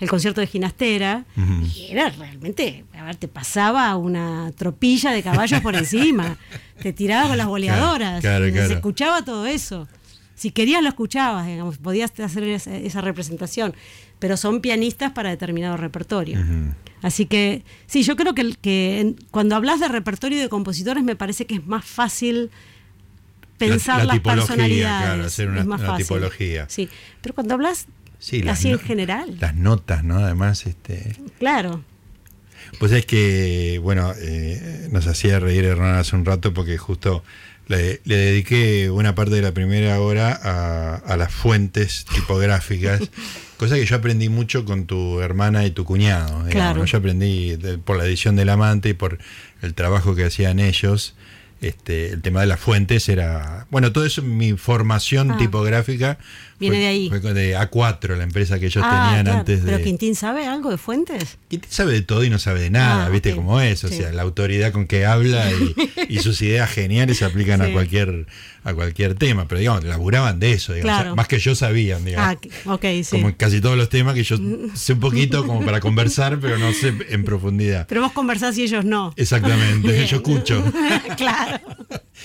[0.00, 1.24] el concierto de Ginastera
[1.74, 6.36] y era realmente, a ver, te pasaba una tropilla de caballos por encima,
[6.82, 8.74] te tiraba con las boleadoras, claro, se claro.
[8.74, 9.88] escuchaba todo eso.
[10.34, 13.74] Si querías lo escuchabas, digamos, podías hacer esa, esa representación,
[14.20, 16.38] pero son pianistas para determinado repertorio.
[17.02, 21.56] Así que sí, yo creo que, cuando hablas de repertorio de compositores me parece que
[21.56, 22.50] es más fácil
[23.56, 25.06] pensar la las personalidades.
[25.08, 26.06] claro, hacer una- es más una fácil.
[26.06, 26.66] tipología.
[26.68, 26.88] Sí,
[27.20, 30.18] pero cuando hablas Sí, así en general, Las notas, ¿no?
[30.18, 31.16] Además, este.
[31.38, 31.84] claro.
[32.78, 37.22] Pues es que, bueno, eh, nos hacía reír Hernán hace un rato porque justo
[37.66, 43.00] le, le dediqué una parte de la primera hora a, a las fuentes tipográficas,
[43.56, 46.26] cosa que yo aprendí mucho con tu hermana y tu cuñado.
[46.44, 46.78] digamos, Claro.
[46.80, 46.84] ¿no?
[46.86, 49.18] Yo aprendí de- por la edición del amante y por
[49.62, 51.14] el trabajo que hacían ellos.
[51.60, 53.66] Este, el tema de las fuentes era.
[53.70, 55.36] Bueno, todo eso, mi formación Ah.
[55.38, 56.18] tipográfica.
[56.60, 57.08] Viene fue- de ahí.
[57.08, 59.38] Fue de A4, la empresa que ellos Ah, tenían claro.
[59.40, 59.70] antes de.
[59.72, 61.38] Pero Quintín sabe algo de fuentes.
[61.48, 63.36] Quintín sabe de todo y no sabe de nada, Ah, ¿viste ok.
[63.36, 63.84] cómo es?
[63.84, 63.96] O Sí.
[63.98, 65.74] sea, la autoridad con que habla y,
[66.14, 68.26] y sus ideas geniales se aplican a cualquier
[68.64, 71.16] a cualquier tema, pero digamos, laburaban de eso, digamos, Claro.
[71.16, 72.28] más que yo sabían, digamos.
[72.28, 73.10] Ah, que- ok, sí.
[73.12, 74.36] Como casi todos los temas que yo
[74.74, 77.86] sé un poquito como para conversar, pero no sé en profundidad.
[77.88, 79.14] Pero vos conversás y ellos no.
[79.16, 80.06] Exactamente, Bien.
[80.06, 80.62] yo escucho.
[81.16, 81.60] claro.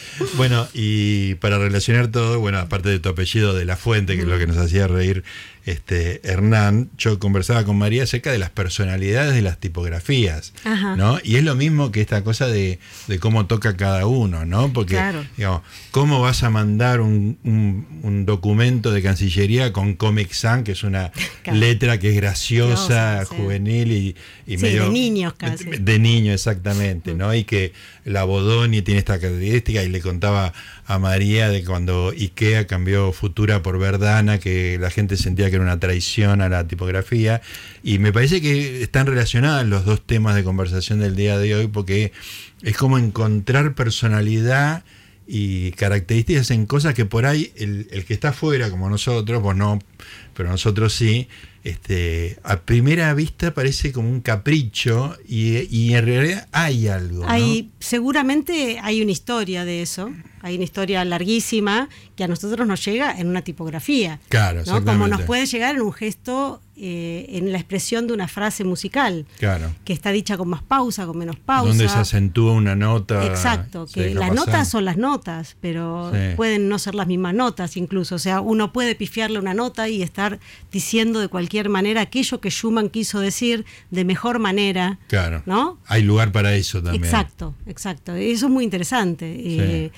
[0.37, 4.27] Bueno, y para relacionar todo, bueno, aparte de tu apellido de la fuente, que es
[4.27, 5.23] lo que nos hacía reír
[5.65, 10.95] este Hernán, yo conversaba con María acerca de las personalidades de las tipografías, Ajá.
[10.95, 11.19] ¿no?
[11.23, 14.73] Y es lo mismo que esta cosa de, de cómo toca cada uno, ¿no?
[14.73, 15.25] Porque, Claro.
[15.37, 20.73] digamos, ¿cómo vas a mandar un, un- un documento de Cancillería con Comic Sans, que
[20.73, 21.11] es una
[21.43, 21.59] Claro.
[21.59, 23.35] letra que es graciosa, sí.
[23.35, 24.15] juvenil y,
[24.47, 24.85] y Sí, medio...
[24.85, 25.65] de niños casi.
[25.65, 27.33] de- de niño, exactamente, ¿no?
[27.33, 27.73] Y que
[28.05, 30.53] la Bodoni tiene esta característica y le contaba
[30.85, 35.63] a María de cuando Ikea cambió Futura por Verdana, que la gente sentía que era
[35.63, 37.41] una traición a la tipografía.
[37.83, 41.67] Y me parece que están relacionados los dos temas de conversación del día de hoy,
[41.67, 42.11] porque
[42.61, 44.83] es como encontrar personalidad
[45.25, 49.55] y características en cosas que por ahí el, el que está afuera, como nosotros, vos
[49.55, 49.79] no,
[50.33, 51.27] pero nosotros sí,
[51.63, 57.23] este, a primera vista parece como un capricho y, y en realidad hay algo.
[57.23, 57.29] ¿no?
[57.29, 62.83] Hay, seguramente hay una historia de eso, hay una historia larguísima que a nosotros nos
[62.83, 64.19] llega en una tipografía.
[64.29, 64.83] Claro, ¿no?
[64.83, 69.25] Como nos puede llegar en un gesto, eh, en la expresión de una frase musical,
[69.39, 69.71] Claro.
[69.85, 71.69] que está dicha con más pausa, con menos pausa.
[71.69, 73.25] Donde se acentúa una nota.
[73.25, 74.35] Exacto, que las pasar.
[74.35, 76.35] notas son las notas, pero Sí.
[76.35, 78.15] pueden no ser las mismas notas incluso.
[78.15, 80.39] O sea, uno puede pifiarle una nota y estar
[80.71, 84.99] diciendo de cualquier manera aquello que Schumann quiso decir de mejor manera.
[85.07, 85.43] Claro.
[85.45, 85.79] ¿No?
[85.87, 87.03] Hay lugar para eso también.
[87.03, 88.15] Exacto, exacto.
[88.15, 89.91] Eso es muy interesante eh,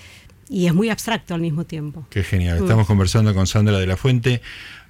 [0.49, 2.07] y es muy abstracto al mismo tiempo.
[2.09, 2.59] Qué genial.
[2.59, 2.63] Mm.
[2.63, 4.41] Estamos conversando con Sandra de la Fuente,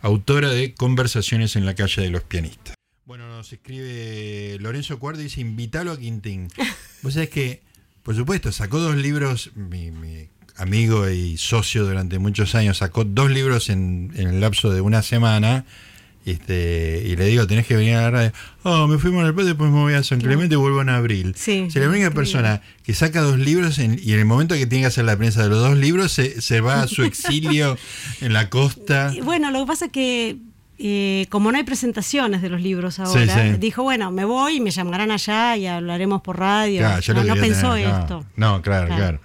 [0.01, 2.75] autora de Conversaciones en la calle de los pianistas.
[3.05, 6.47] Bueno, nos escribe Lorenzo Cuarda y dice, invítalo a Quintín.
[7.03, 7.61] Vos sabés que,
[8.01, 13.29] por supuesto, sacó dos libros, mi, mi amigo y socio durante muchos años, sacó dos
[13.31, 15.65] libros en, en el lapso de una semana.
[16.25, 18.31] Este, y le digo, tenés que venir a la radio.
[18.63, 21.35] Oh, me fuimos al patio, después me voy a San Clemente y vuelvo en abril.
[21.37, 24.65] Sí, si la única persona que saca dos libros en- y en el momento que
[24.65, 27.77] tiene que hacer la prensa de los dos libros, se, se va a su exilio
[28.21, 29.13] en la costa.
[29.23, 30.37] Bueno, lo que pasa es que
[30.79, 33.57] eh, como no hay presentaciones de los libros ahora, sí.
[33.59, 36.79] dijo, bueno, me voy y me llamarán allá y hablaremos por radio.
[36.79, 37.99] Claro, no, no pensó tener, no.
[37.99, 38.25] esto.
[38.35, 39.01] No, claro, Claro.
[39.01, 39.19] claro,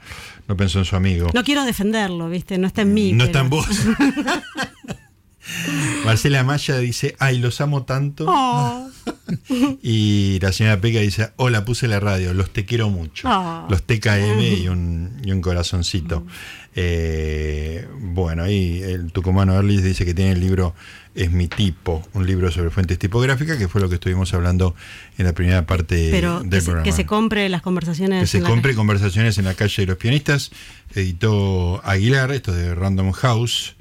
[0.51, 1.31] No pensó en su amigo.
[1.33, 2.59] No quiero defenderlo, ¿viste?
[2.59, 3.13] No está en mí.
[3.13, 3.67] No pero- está en vos.
[6.05, 8.25] Marcela Maya dice, ay, los amo tanto.
[8.29, 8.91] Oh,
[9.83, 13.29] Y la señora Peca dice, hola, puse la radio, los te quiero mucho.
[13.31, 13.65] Ah.
[13.71, 16.27] Los TKM y un, y un corazoncito.
[16.75, 20.75] Eh, bueno, ahí el tucumano Erlis dice que tiene el libro
[21.15, 24.77] Es mi tipo, un libro sobre fuentes tipográficas, que fue lo que estuvimos hablando
[25.19, 26.85] en la primera parte pero del que se, programa.
[26.85, 28.21] que se compre las conversaciones.
[28.21, 28.77] Que se en la compre calle.
[28.77, 30.53] Conversaciones en la calle de los pianistas.
[30.95, 33.75] Editó Aguilar, esto es de Random House.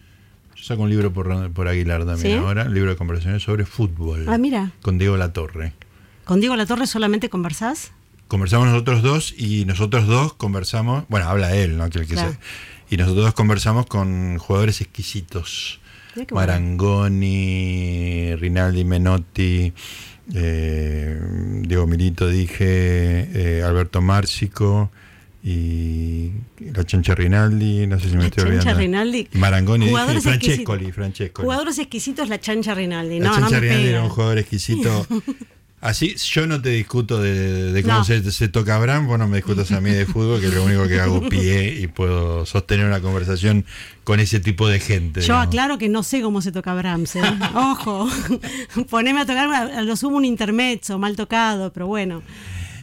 [0.55, 2.43] Yo saco un libro por, por Aguilar también ¿Sí?
[2.45, 4.25] ahora, un libro de conversaciones sobre fútbol.
[4.27, 4.71] Ah, mira.
[4.81, 5.73] Con Diego Latorre.
[6.25, 7.91] ¿Con Diego Latorre solamente conversás?
[8.27, 11.89] Conversamos nosotros dos y nosotros dos conversamos, bueno, habla él, ¿no?
[11.89, 12.31] Que el que Claro.
[12.33, 12.39] se-
[12.95, 15.79] y nosotros dos conversamos con jugadores exquisitos.
[16.15, 16.27] Bueno.
[17.19, 19.71] Marangoni, Rinaldi Menotti,
[20.33, 21.17] eh,
[21.61, 24.91] Diego Milito, dije, eh, Alberto Márcico
[25.43, 26.31] y
[26.73, 28.79] la Chancha Rinaldi, no sé si me La estoy Chancha olvidando.
[28.79, 29.27] Rinaldi.
[29.33, 30.95] Y Marangoni, dije, Jugadores Francescoli, exquisitos.
[30.95, 31.45] Francescoli.
[31.45, 33.19] Jugadores exquisitos, la chancha Rinaldi.
[33.19, 33.89] La No, Chancha Rinaldi pega.
[33.97, 35.07] era un jugador exquisito.
[35.81, 38.03] Así, yo no te discuto de, de cómo No.
[38.03, 40.65] se, se toca Abraham, vos no me discutas a mí de fútbol, que es lo
[40.65, 43.63] único que hago pie y puedo sostener una conversación
[44.03, 45.21] con ese tipo de gente.
[45.21, 45.47] Yo digamos.
[45.47, 47.15] aclaro que no sé cómo se toca Brahms.
[47.15, 47.21] ¿eh?
[47.55, 48.09] Ojo,
[48.89, 52.21] poneme a tocar, a lo sumo un intermezzo, mal tocado, pero bueno.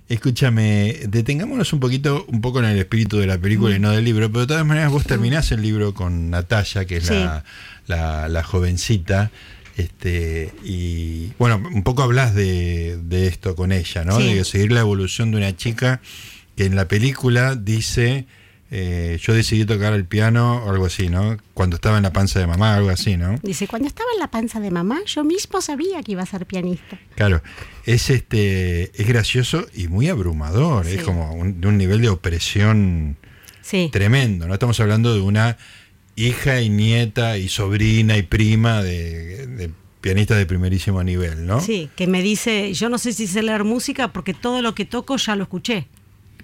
[0.09, 4.05] Escúchame, detengámonos un poquito, un poco en el espíritu de la película y no del
[4.05, 7.15] libro, pero de todas maneras vos terminás el libro con Natalia, que es Sí.
[7.15, 7.45] la,
[7.89, 9.31] la- la jovencita,
[9.77, 14.19] este, y bueno, un poco hablas de, de esto con ella, ¿no?
[14.19, 14.35] Sí.
[14.35, 16.01] De seguir la evolución de una chica
[16.57, 18.27] que en la película dice,
[18.71, 21.37] eh, yo decidí tocar el piano o algo así, ¿no?
[21.53, 23.39] Cuando estaba en la panza de mamá, algo así, ¿no?
[23.43, 26.47] Dice, cuando estaba en la panza de mamá, yo mismo sabía que iba a ser
[26.47, 26.99] pianista.
[27.15, 27.43] Claro,
[27.85, 33.17] es este, es gracioso y muy abrumador, es como un- de un nivel de opresión
[33.61, 33.91] Sí.
[33.93, 34.55] tremendo, ¿no?
[34.55, 35.59] Estamos hablando de una
[36.17, 41.61] hija y nieta y sobrina y prima de, de pianistas de primerísimo nivel, ¿no?
[41.61, 44.85] Sí, que me dice, yo no sé si sé leer música porque todo lo que
[44.85, 45.87] toco ya lo escuché.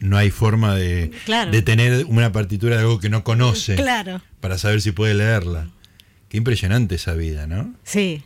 [0.00, 1.50] No hay forma de, Claro.
[1.52, 4.20] de tener una partitura de algo que no conoce Claro.
[4.40, 5.68] para saber si puede leerla.
[6.28, 7.74] Qué impresionante esa vida, ¿no?
[7.84, 8.22] Sí.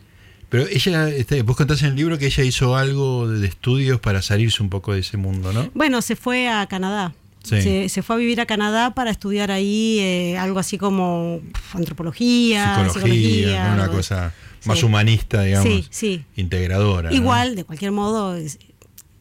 [0.48, 4.22] Pero ella, este, vos contás en el libro que ella hizo algo de estudios para
[4.22, 5.70] salirse un poco de ese mundo, ¿no?
[5.74, 7.14] Bueno, se fue a Canadá.
[7.46, 7.62] Sí.
[7.62, 11.40] Se, se fue a vivir a Canadá para estudiar ahí eh, algo así como
[11.72, 14.32] antropología, Psicología, una algo cosa
[14.64, 14.84] más Sí.
[14.84, 16.24] humanista, digamos, Sí, sí.
[16.34, 17.10] integradora.
[17.10, 17.14] ¿no?
[17.16, 18.58] Igual, de cualquier modo, es,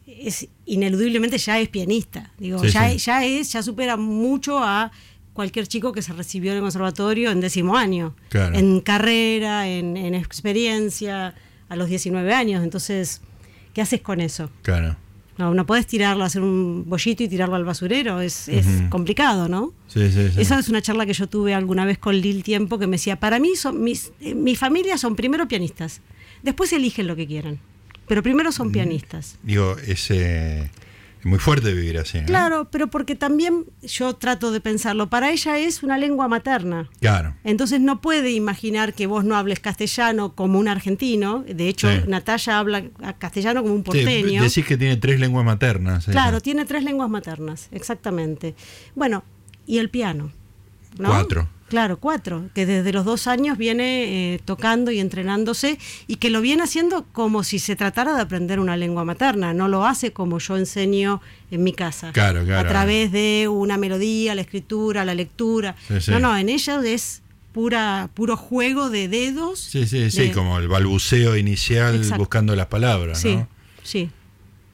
[0.06, 2.32] es ineludiblemente ya es pianista.
[2.38, 4.90] Digo, ya, ya es, ya supera mucho a
[5.32, 8.16] cualquier chico que se recibió en el conservatorio en décimo año.
[8.30, 8.56] Claro.
[8.56, 11.34] En carrera, en, en experiencia,
[11.68, 12.64] a los 19 años.
[12.64, 13.20] Entonces,
[13.74, 14.50] ¿qué haces con eso?
[14.62, 14.96] Claro.
[15.38, 18.20] No, no podés tirarlo, hacer un bollito y tirarlo al basurero.
[18.20, 19.74] Es, es complicado, ¿no?
[19.86, 20.40] Sí, sí, sí.
[20.40, 23.16] Esa es una charla que yo tuve alguna vez con Lil Tiempo que me decía,
[23.20, 26.00] para mí, son mis, eh, mi familia son primero pianistas,
[26.42, 27.58] después eligen lo que quieran,
[28.08, 28.52] pero primero Mm.
[28.52, 29.38] son pianistas.
[29.42, 30.70] Digo, es, eh, es
[31.26, 32.20] muy fuerte vivir así.
[32.20, 32.26] ¿no?
[32.26, 36.88] Claro, pero porque también yo trato de pensarlo, para ella es una lengua materna.
[37.00, 37.34] Claro.
[37.44, 41.44] Entonces no puede imaginar que vos no hables castellano como un argentino.
[41.46, 42.00] De hecho, Sí.
[42.08, 42.84] Natalia habla
[43.18, 44.42] castellano como un Sí, porteño.
[44.42, 46.04] decís que tiene tres lenguas maternas.
[46.08, 46.12] ella.
[46.12, 48.54] Claro, tiene tres lenguas maternas, exactamente.
[48.94, 49.24] Bueno,
[49.66, 50.30] y el piano.
[50.98, 51.08] ¿no?
[51.10, 51.48] Cuatro.
[51.68, 56.40] Claro, cuatro, que desde los dos años viene eh, tocando y entrenándose y que lo
[56.40, 60.38] viene haciendo como si se tratara de aprender una lengua materna, no lo hace como
[60.38, 61.20] yo enseño
[61.50, 62.66] en mi casa, Claro, claro.
[62.68, 65.74] a través de una melodía, la escritura, la lectura.
[65.88, 66.10] Sí, sí.
[66.12, 67.22] No, no, en ella es
[67.52, 69.58] pura puro juego de dedos.
[69.58, 72.18] Sí, sí, sí, de- como el balbuceo inicial Exacto.
[72.18, 73.48] buscando las palabras, Sí, ¿no?
[73.82, 74.10] sí,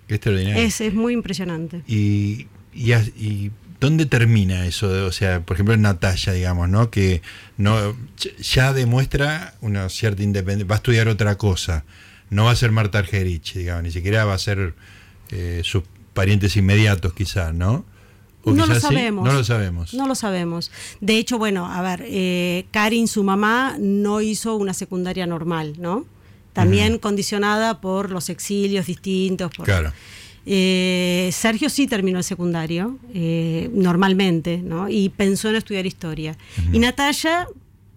[0.09, 0.63] Qué extraordinario.
[0.63, 1.83] es, es muy impresionante.
[1.87, 3.51] Y, y, as- y
[3.83, 4.89] ¿dónde termina eso?
[5.07, 6.91] o sea, por ejemplo, Natalia, digamos, ¿no?
[6.91, 7.21] Que
[7.57, 7.95] no
[8.41, 10.69] ya demuestra una cierta independencia.
[10.69, 11.85] Va a estudiar otra cosa.
[12.31, 14.75] No va a ser Marta Argerich, digamos, ni siquiera va a ser
[15.31, 15.83] eh, sus
[16.15, 17.85] parientes inmediatos, quizás, ¿no?
[18.45, 19.25] O No lo sí, sabemos.
[19.27, 19.95] No lo sabemos.
[19.95, 20.71] No lo sabemos.
[21.01, 26.07] De hecho, bueno, a ver, eh, Karin, su mamá, no hizo una secundaria normal, ¿no?
[26.53, 29.51] También condicionada por los exilios distintos.
[29.57, 29.93] por- Claro.
[30.45, 34.89] Eh, Sergio sí terminó el secundario, eh, normalmente, ¿no?
[34.89, 36.37] Y pensó en estudiar historia.
[36.73, 37.47] Y Natalia,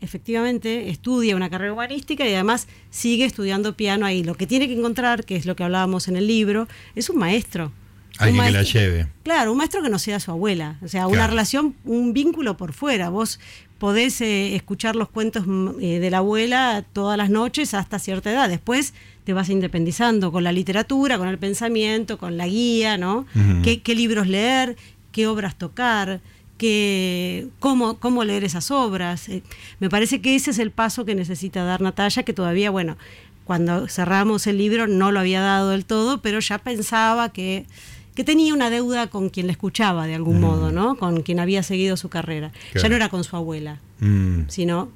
[0.02, 4.24] efectivamente, estudia una carrera humanística y además sigue estudiando piano ahí.
[4.24, 7.18] Lo que tiene que encontrar, que es lo que hablábamos en el libro, es un
[7.18, 7.72] maestro.
[8.18, 9.08] Alguien que la lleve.
[9.24, 10.78] Claro, un maestro que no sea su abuela.
[10.82, 13.10] O sea, una relación, un vínculo por fuera.
[13.10, 13.40] Vos
[13.86, 18.32] podés eh, escuchar los cuentos mm, eh, de la abuela todas las noches hasta cierta
[18.32, 18.50] edad.
[18.50, 23.28] Después te vas independizando con la literatura, con el pensamiento, con la guía, ¿no?
[23.62, 24.76] ¿Qué, libros leer,
[25.12, 26.20] qué obras tocar,
[26.58, 29.30] qué, cómo, cómo leer esas obras.
[29.30, 29.44] Eh,
[29.80, 32.98] me parece que ese es el paso que necesita dar Natalia, que todavía, bueno,
[33.44, 37.68] cuando cerramos el libro no lo había dado del todo, pero ya pensaba que
[38.16, 40.42] que tenía una deuda con quien la escuchaba de algún mm.
[40.42, 40.96] modo, ¿no?
[40.96, 42.52] Con quien había seguido su carrera.
[42.74, 44.44] Ya no era con su abuela, mm.
[44.48, 44.90] sino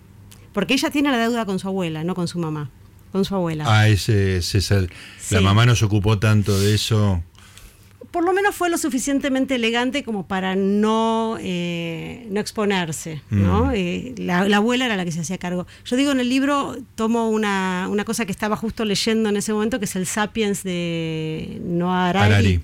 [0.53, 2.70] porque ella tiene la deuda con su abuela, no con su mamá,
[3.11, 3.65] con su abuela.
[3.67, 4.89] Ah, ese, es el,
[5.32, 7.22] la mamá no se ocupó tanto de eso.
[8.11, 13.65] Por lo menos fue lo suficientemente elegante como para no, eh, no exponerse, ¿no?
[13.65, 13.72] Mm.
[13.76, 15.67] Eh, la, abuela era la que se hacía cargo.
[15.86, 19.53] Yo digo en el libro, tomo una, una, cosa que estaba justo leyendo en ese
[19.53, 22.61] momento, que es el Sapiens de Noah Harari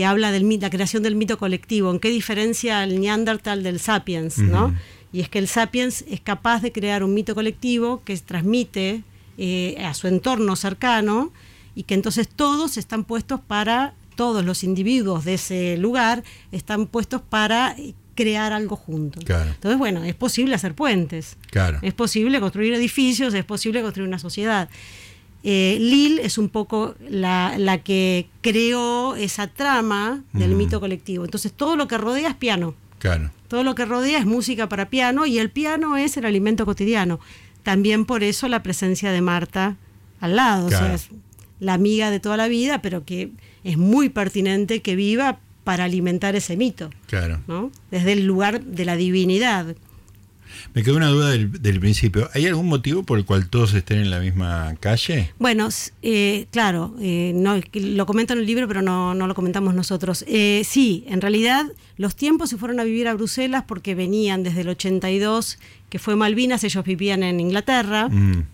[0.00, 4.38] que habla de la creación del mito colectivo, en qué diferencia el Neandertal del Sapiens,
[4.38, 4.74] ¿no?
[5.12, 9.02] Y es que el Sapiens es capaz de crear un mito colectivo que transmite
[9.36, 11.34] eh, a su entorno cercano
[11.74, 17.20] y que entonces todos están puestos para, todos los individuos de ese lugar están puestos
[17.20, 17.76] para
[18.14, 19.22] crear algo juntos.
[19.28, 21.36] Entonces, bueno, es posible hacer puentes,
[21.82, 24.70] es posible construir edificios, es posible construir una sociedad.
[25.42, 31.24] Eh, Lil es un poco la, que creó esa trama del mito colectivo.
[31.24, 32.74] Entonces todo lo que rodea es piano.
[32.98, 33.30] Claro.
[33.48, 37.20] Todo lo que rodea es música para piano y el piano es el alimento cotidiano.
[37.62, 39.76] También por eso la presencia de Marta
[40.20, 40.66] al lado.
[40.66, 41.08] O sea, es
[41.58, 43.32] la amiga de toda la vida, pero que
[43.64, 46.90] es muy pertinente que viva para alimentar ese mito.
[47.06, 47.40] Claro.
[47.46, 47.70] ¿no?
[47.90, 49.76] Desde el lugar de la divinidad.
[50.74, 52.28] Me quedó una duda del, principio.
[52.34, 55.32] ¿Hay algún motivo por el cual todos estén en la misma calle?
[55.38, 55.68] Bueno,
[56.02, 60.24] eh, claro, eh, no, lo comento en el libro, pero no, lo comentamos nosotros.
[60.28, 64.62] Eh, sí, en realidad los tiempos se fueron a vivir a Bruselas porque venían desde
[64.62, 65.58] el 82,
[65.88, 68.08] que fue Malvinas, ellos vivían en Inglaterra.
[68.08, 68.46] Mm.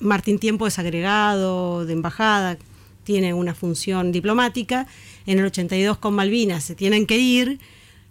[0.00, 2.58] Martín Tiempo es agregado de embajada,
[3.04, 4.86] tiene una función diplomática.
[5.26, 7.58] En el 82 con Malvinas se tienen que ir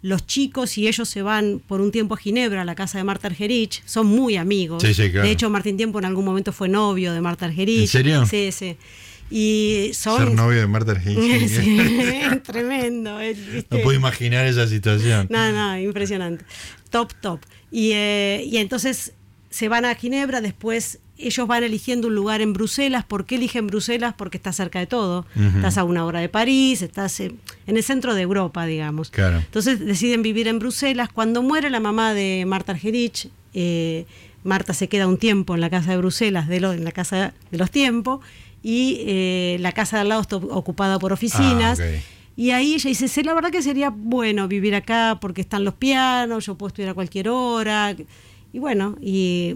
[0.08, 3.04] los chicos y ellos se van por un tiempo a Ginebra, a la casa de
[3.04, 4.82] Marta Argerich, son muy amigos.
[4.82, 7.82] De hecho, Martín Tiempo en algún momento fue novio de Marta Argerich.
[7.82, 8.26] ¿En serio?
[8.26, 8.78] Sí, sí.
[9.30, 10.20] Y son...
[10.20, 11.50] Ser novio de Marta Argerich.
[11.50, 11.80] sí,
[12.46, 13.20] tremendo.
[13.70, 15.28] No puedo imaginar esa situación.
[15.30, 16.46] No, no, impresionante.
[16.90, 17.42] Top, top.
[17.70, 19.12] Y, eh, y entonces
[19.50, 23.04] se van a Ginebra, después ellos van eligiendo un lugar en Bruselas.
[23.04, 24.14] ¿Por qué eligen Bruselas?
[24.18, 25.26] Porque está cerca de todo.
[25.56, 29.12] Estás a una hora de París, estás en el centro de Europa, digamos.
[29.16, 31.10] Entonces deciden vivir en Bruselas.
[31.12, 34.06] Cuando muere la mamá de Marta Argerich, eh,
[34.44, 37.58] Marta se queda un tiempo en la casa de Bruselas, de en la casa de
[37.58, 38.22] los tiempos,
[38.64, 41.80] y eh, la casa de al lado está ocupada por oficinas.
[41.80, 41.86] Ah,
[42.36, 45.74] y ahí ella dice, sí, la verdad que sería bueno vivir acá porque están los
[45.74, 47.96] pianos, yo puedo estudiar a cualquier hora.
[48.54, 49.56] Y bueno, y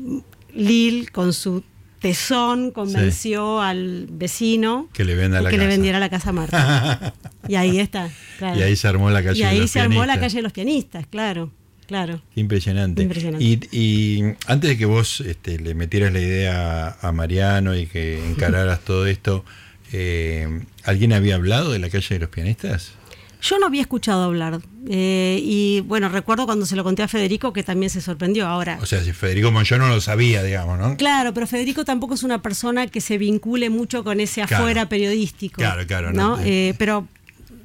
[0.53, 1.63] Lil con su
[2.01, 7.13] tesón convenció al vecino que le, venda que le vendiera la casa a Marta.
[7.47, 8.09] y ahí está.
[8.39, 11.05] Y ahí se armó la calle y ahí se armó la calle de los pianistas,
[11.07, 11.51] claro.
[11.87, 12.21] Claro.
[12.35, 13.03] Impresionante.
[13.03, 18.79] Y, antes de que vos este, le metieras la idea a Mariano y que encararas
[18.85, 19.43] todo esto,
[19.91, 22.93] eh, ¿alguien había hablado de la calle de los pianistas?
[23.41, 24.61] Yo no había escuchado hablar.
[24.87, 28.47] Eh, y bueno, recuerdo cuando se lo conté a Federico que también se sorprendió.
[28.47, 28.77] Ahora.
[28.81, 30.97] O sea, si Federico yo no lo sabía, digamos, ¿no?
[30.97, 35.55] Claro, pero Federico tampoco es una persona que se vincule mucho con ese afuera periodístico.
[35.57, 36.13] Claro, claro.
[36.13, 36.39] ¿no?
[36.43, 37.07] Eh, pero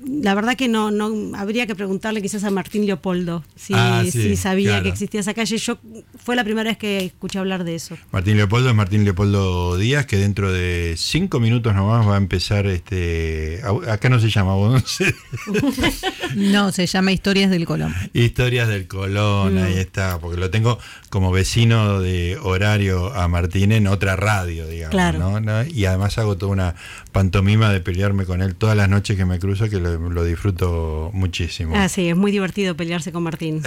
[0.06, 4.04] la verdad que no, no habría que preguntarle quizás a Martín Leopoldo si, ah,
[4.36, 5.58] sabía que existía esa calle.
[5.58, 5.78] Yo
[6.22, 7.96] fue la primera vez que escuché hablar de eso.
[8.12, 12.66] Martín Leopoldo es Martín Leopoldo Díaz, que dentro de cinco minutos nomás va a empezar
[12.66, 13.60] este.
[13.88, 14.46] Acá no se llama
[16.36, 17.94] no, se llama Historias del Colón.
[18.12, 19.78] Historias del Colón, ahí mm.
[19.78, 20.78] está, porque lo tengo
[21.10, 25.42] como vecino de horario a Martín en otra radio, digamos.
[25.42, 25.64] ¿no?
[25.64, 26.74] Y además hago toda una
[27.16, 31.10] pantomima de pelearme con él todas las noches que me cruzo, que lo lo, disfruto
[31.14, 31.72] muchísimo.
[31.74, 33.62] Ah, sí, es muy divertido pelearse con Martín.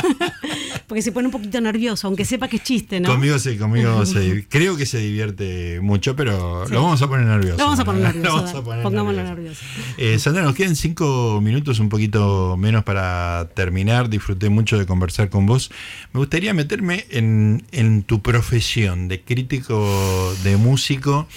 [0.86, 3.08] Porque se pone un poquito nervioso, aunque sepa que es chiste, ¿no?
[3.08, 4.44] Conmigo sí, conmigo sí.
[4.50, 7.56] Creo que se divierte mucho, pero lo vamos a poner nervioso.
[7.56, 8.62] Lo vamos a poner nervioso.
[8.82, 9.62] Pongámoslo nervioso.
[9.96, 14.10] Eh, Sandra, nos quedan cinco minutos, un poquito menos para terminar.
[14.10, 15.70] Disfruté mucho de conversar con vos.
[16.12, 21.28] Me gustaría meterme en, en tu profesión de crítico de músico,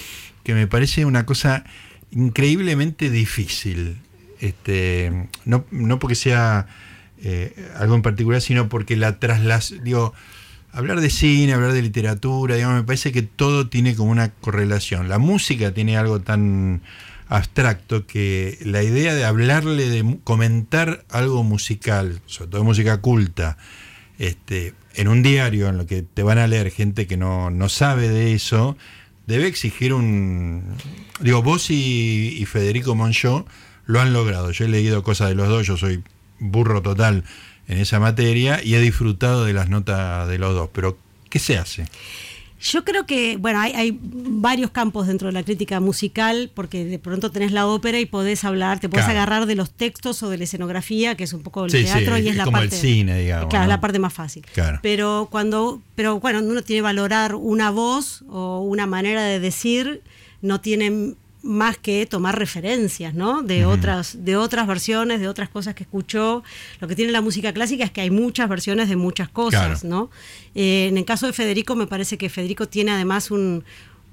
[0.43, 1.63] que me parece una cosa
[2.11, 3.97] increíblemente difícil.
[4.39, 6.67] Este, no, no porque sea
[7.23, 10.13] eh, algo en particular, sino porque la traslas, digo,
[10.71, 15.09] hablar de cine, hablar de literatura, digamos, me parece que todo tiene como una correlación.
[15.09, 16.81] La música tiene algo tan
[17.27, 23.57] abstracto que la idea de hablarle, de comentar algo musical, sobre todo música culta,
[24.17, 27.69] este, en un diario en lo que te van a leer gente que no, no
[27.69, 28.77] sabe de eso,
[29.27, 30.75] debe exigir un...
[31.19, 33.45] Digo, vos y, Federico Monchó
[33.85, 34.51] lo han logrado.
[34.51, 36.03] Yo he leído cosas de los dos, yo soy
[36.39, 37.23] burro total
[37.67, 40.69] en esa materia y he disfrutado de las notas de los dos.
[40.73, 40.97] Pero,
[41.29, 41.85] ¿qué se hace?
[42.61, 46.99] Yo creo que, bueno, hay, hay, varios campos dentro de la crítica musical, porque de
[46.99, 49.19] pronto tenés la ópera y podés hablar, te podés Claro.
[49.19, 52.17] agarrar de los textos o de la escenografía, que es un poco el Sí, teatro
[52.17, 52.75] sí, y es es la como el parte.
[52.77, 53.69] cine, digamos, Claro, ¿no?
[53.69, 54.45] la parte más fácil.
[54.53, 54.79] Claro.
[54.83, 60.01] Pero cuando, pero bueno, uno tiene que valorar una voz o una manera de decir,
[60.43, 63.41] no tiene más que tomar referencias, ¿no?
[63.41, 66.43] De otras, de otras versiones, de otras cosas que escuchó.
[66.79, 69.95] Lo que tiene la música clásica es que hay muchas versiones de muchas cosas, Claro.
[69.95, 70.09] ¿no?
[70.53, 73.63] Eh, en el caso de Federico, me parece que Federico tiene además un,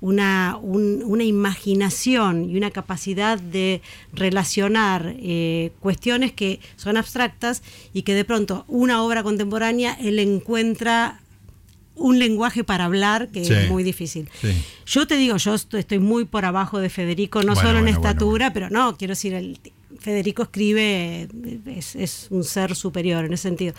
[0.01, 7.63] una, un- una imaginación y una capacidad de relacionar eh, cuestiones que son abstractas
[7.93, 11.21] y que de pronto una obra contemporánea él encuentra
[11.99, 13.53] un lenguaje para hablar que Sí.
[13.53, 14.29] es muy difícil.
[14.41, 14.49] Sí.
[14.87, 17.99] Yo te digo, yo estoy, muy por abajo de Federico, no Bueno, solo en bueno,
[17.99, 19.59] estatura, pero no, quiero decir, el,
[19.99, 21.29] Federico escribe,
[21.67, 23.75] es, es un ser superior en ese sentido.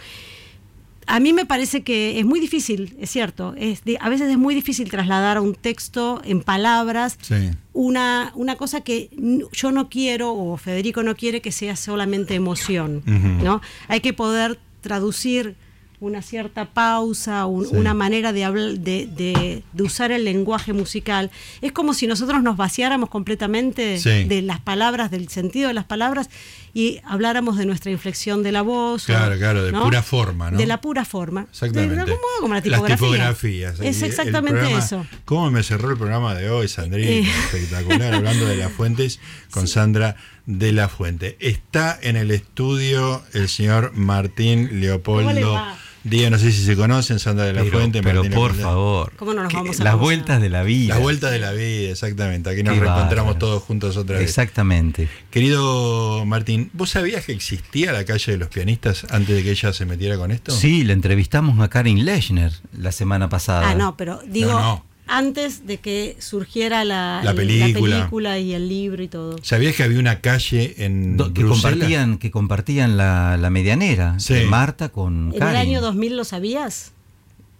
[1.07, 4.37] A mí me parece que es muy difícil, es cierto, es de- a veces es
[4.37, 7.49] muy difícil trasladar a un texto en palabras Sí.
[7.73, 9.09] una, una cosa que
[9.51, 13.01] yo no quiero o Federico no quiere que sea solamente emoción.
[13.43, 13.59] ¿no?
[13.87, 15.55] Hay que poder traducir
[16.01, 17.75] una cierta pausa, un- Sí.
[17.75, 18.41] una manera de,
[18.79, 21.29] de, de- de usar el lenguaje musical.
[21.61, 24.23] Es como si nosotros nos vaciáramos completamente Sí.
[24.23, 26.29] de las palabras, del sentido de las palabras
[26.73, 29.03] y habláramos de nuestra inflexión de la voz.
[29.03, 29.83] o- Claro, claro, de ¿no?
[29.83, 30.57] pura forma, ¿no?
[30.57, 31.47] De la pura forma.
[31.49, 31.95] Exactamente.
[31.95, 32.95] De- como, como la Las tipografía.
[33.07, 33.79] tipografías.
[33.81, 35.05] Es exactamente programa- eso.
[35.25, 37.09] ¿Cómo me cerró el programa de hoy, Sandrina?
[37.09, 37.21] Eh.
[37.53, 39.19] Espectacular, hablando de las fuentes
[39.51, 41.35] con Sandra de la Fuente.
[41.39, 45.55] Está en el estudio el señor Martín ¿Cómo le Leopoldo
[46.03, 46.31] Díaz.
[46.31, 48.01] No sé si se conocen, Sandra de la Pero, Fuente.
[48.01, 49.11] pero Martín por favor.
[49.17, 50.95] ¿Cómo no nos vamos a Las vueltas de la vida.
[50.95, 52.49] La vuelta de la vida, exactamente.
[52.49, 54.27] Aquí nos Qué reencontramos todos juntos otra vez.
[54.27, 55.09] Exactamente.
[55.29, 59.73] Querido Martín, ¿vos sabías que existía la calle de los pianistas antes de que ella
[59.73, 60.51] se metiera con esto?
[60.51, 63.69] Sí, le entrevistamos a Karin Lechner la semana pasada.
[63.69, 64.85] Ah, no, pero digo, No, no.
[65.09, 67.97] Antes de que surgiera la, La el- película.
[67.97, 69.35] película y el libro y todo.
[69.41, 71.71] ¿Sabías que había una calle en Do- que Bruselas?
[71.73, 74.33] compartían, que compartían la, la medianera Sí.
[74.35, 76.91] de Marta con ¿En el año 2000 lo sabías?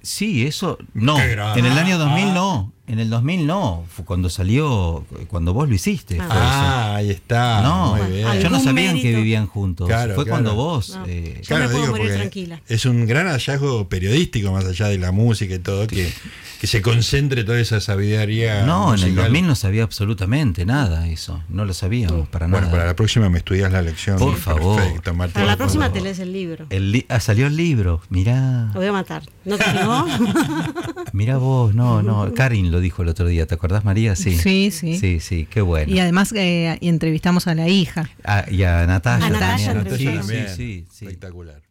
[0.01, 0.77] Sí, eso.
[0.93, 1.97] No, en el año Ah.
[1.97, 2.71] 2000 no.
[2.89, 3.85] En el 2000 no.
[3.95, 6.17] Fue cuando salió, cuando vos lo hiciste.
[6.19, 6.25] Ah.
[6.27, 6.45] fue eso.
[6.45, 7.61] Ah, ahí está.
[7.61, 8.27] no, muy bien.
[8.29, 9.87] ellos no sabían que vivían juntos.
[9.87, 10.43] Claro, fue claro.
[10.43, 10.95] cuando vos.
[10.97, 11.05] No.
[11.07, 12.61] eh, Yo me puedo morir porque tranquila.
[12.67, 16.11] Es un gran hallazgo periodístico, más allá de la música y todo, que,
[16.59, 18.63] que se concentre toda esa sabiduría.
[18.65, 19.25] no, en el musical.
[19.25, 21.41] 2000 no sabía absolutamente nada eso.
[21.47, 22.59] No lo sabíamos para nada.
[22.61, 24.17] Bueno, para la próxima me estudias la lección.
[24.17, 24.77] Por favor.
[24.81, 25.33] Perfecto, Martín.
[25.35, 26.65] Para la próxima te lees el libro.
[26.71, 28.01] El li- ah, salió el libro.
[28.09, 28.71] Mirá.
[28.73, 29.21] Lo voy a matar.
[29.45, 30.05] ¿No te digo?
[31.13, 32.33] Mirá vos, no, no.
[32.33, 34.15] Karin lo dijo el otro día, ¿te acordás, María?
[34.15, 34.37] Sí.
[34.37, 34.97] Sí, sí.
[34.97, 35.91] Sí, sí, qué bueno.
[35.93, 38.09] Y además eh, entrevistamos a la hija.
[38.23, 39.27] Ah, y a Natalia.
[39.27, 41.05] A Natalia sí, sí, sí.
[41.05, 41.68] Espectacular.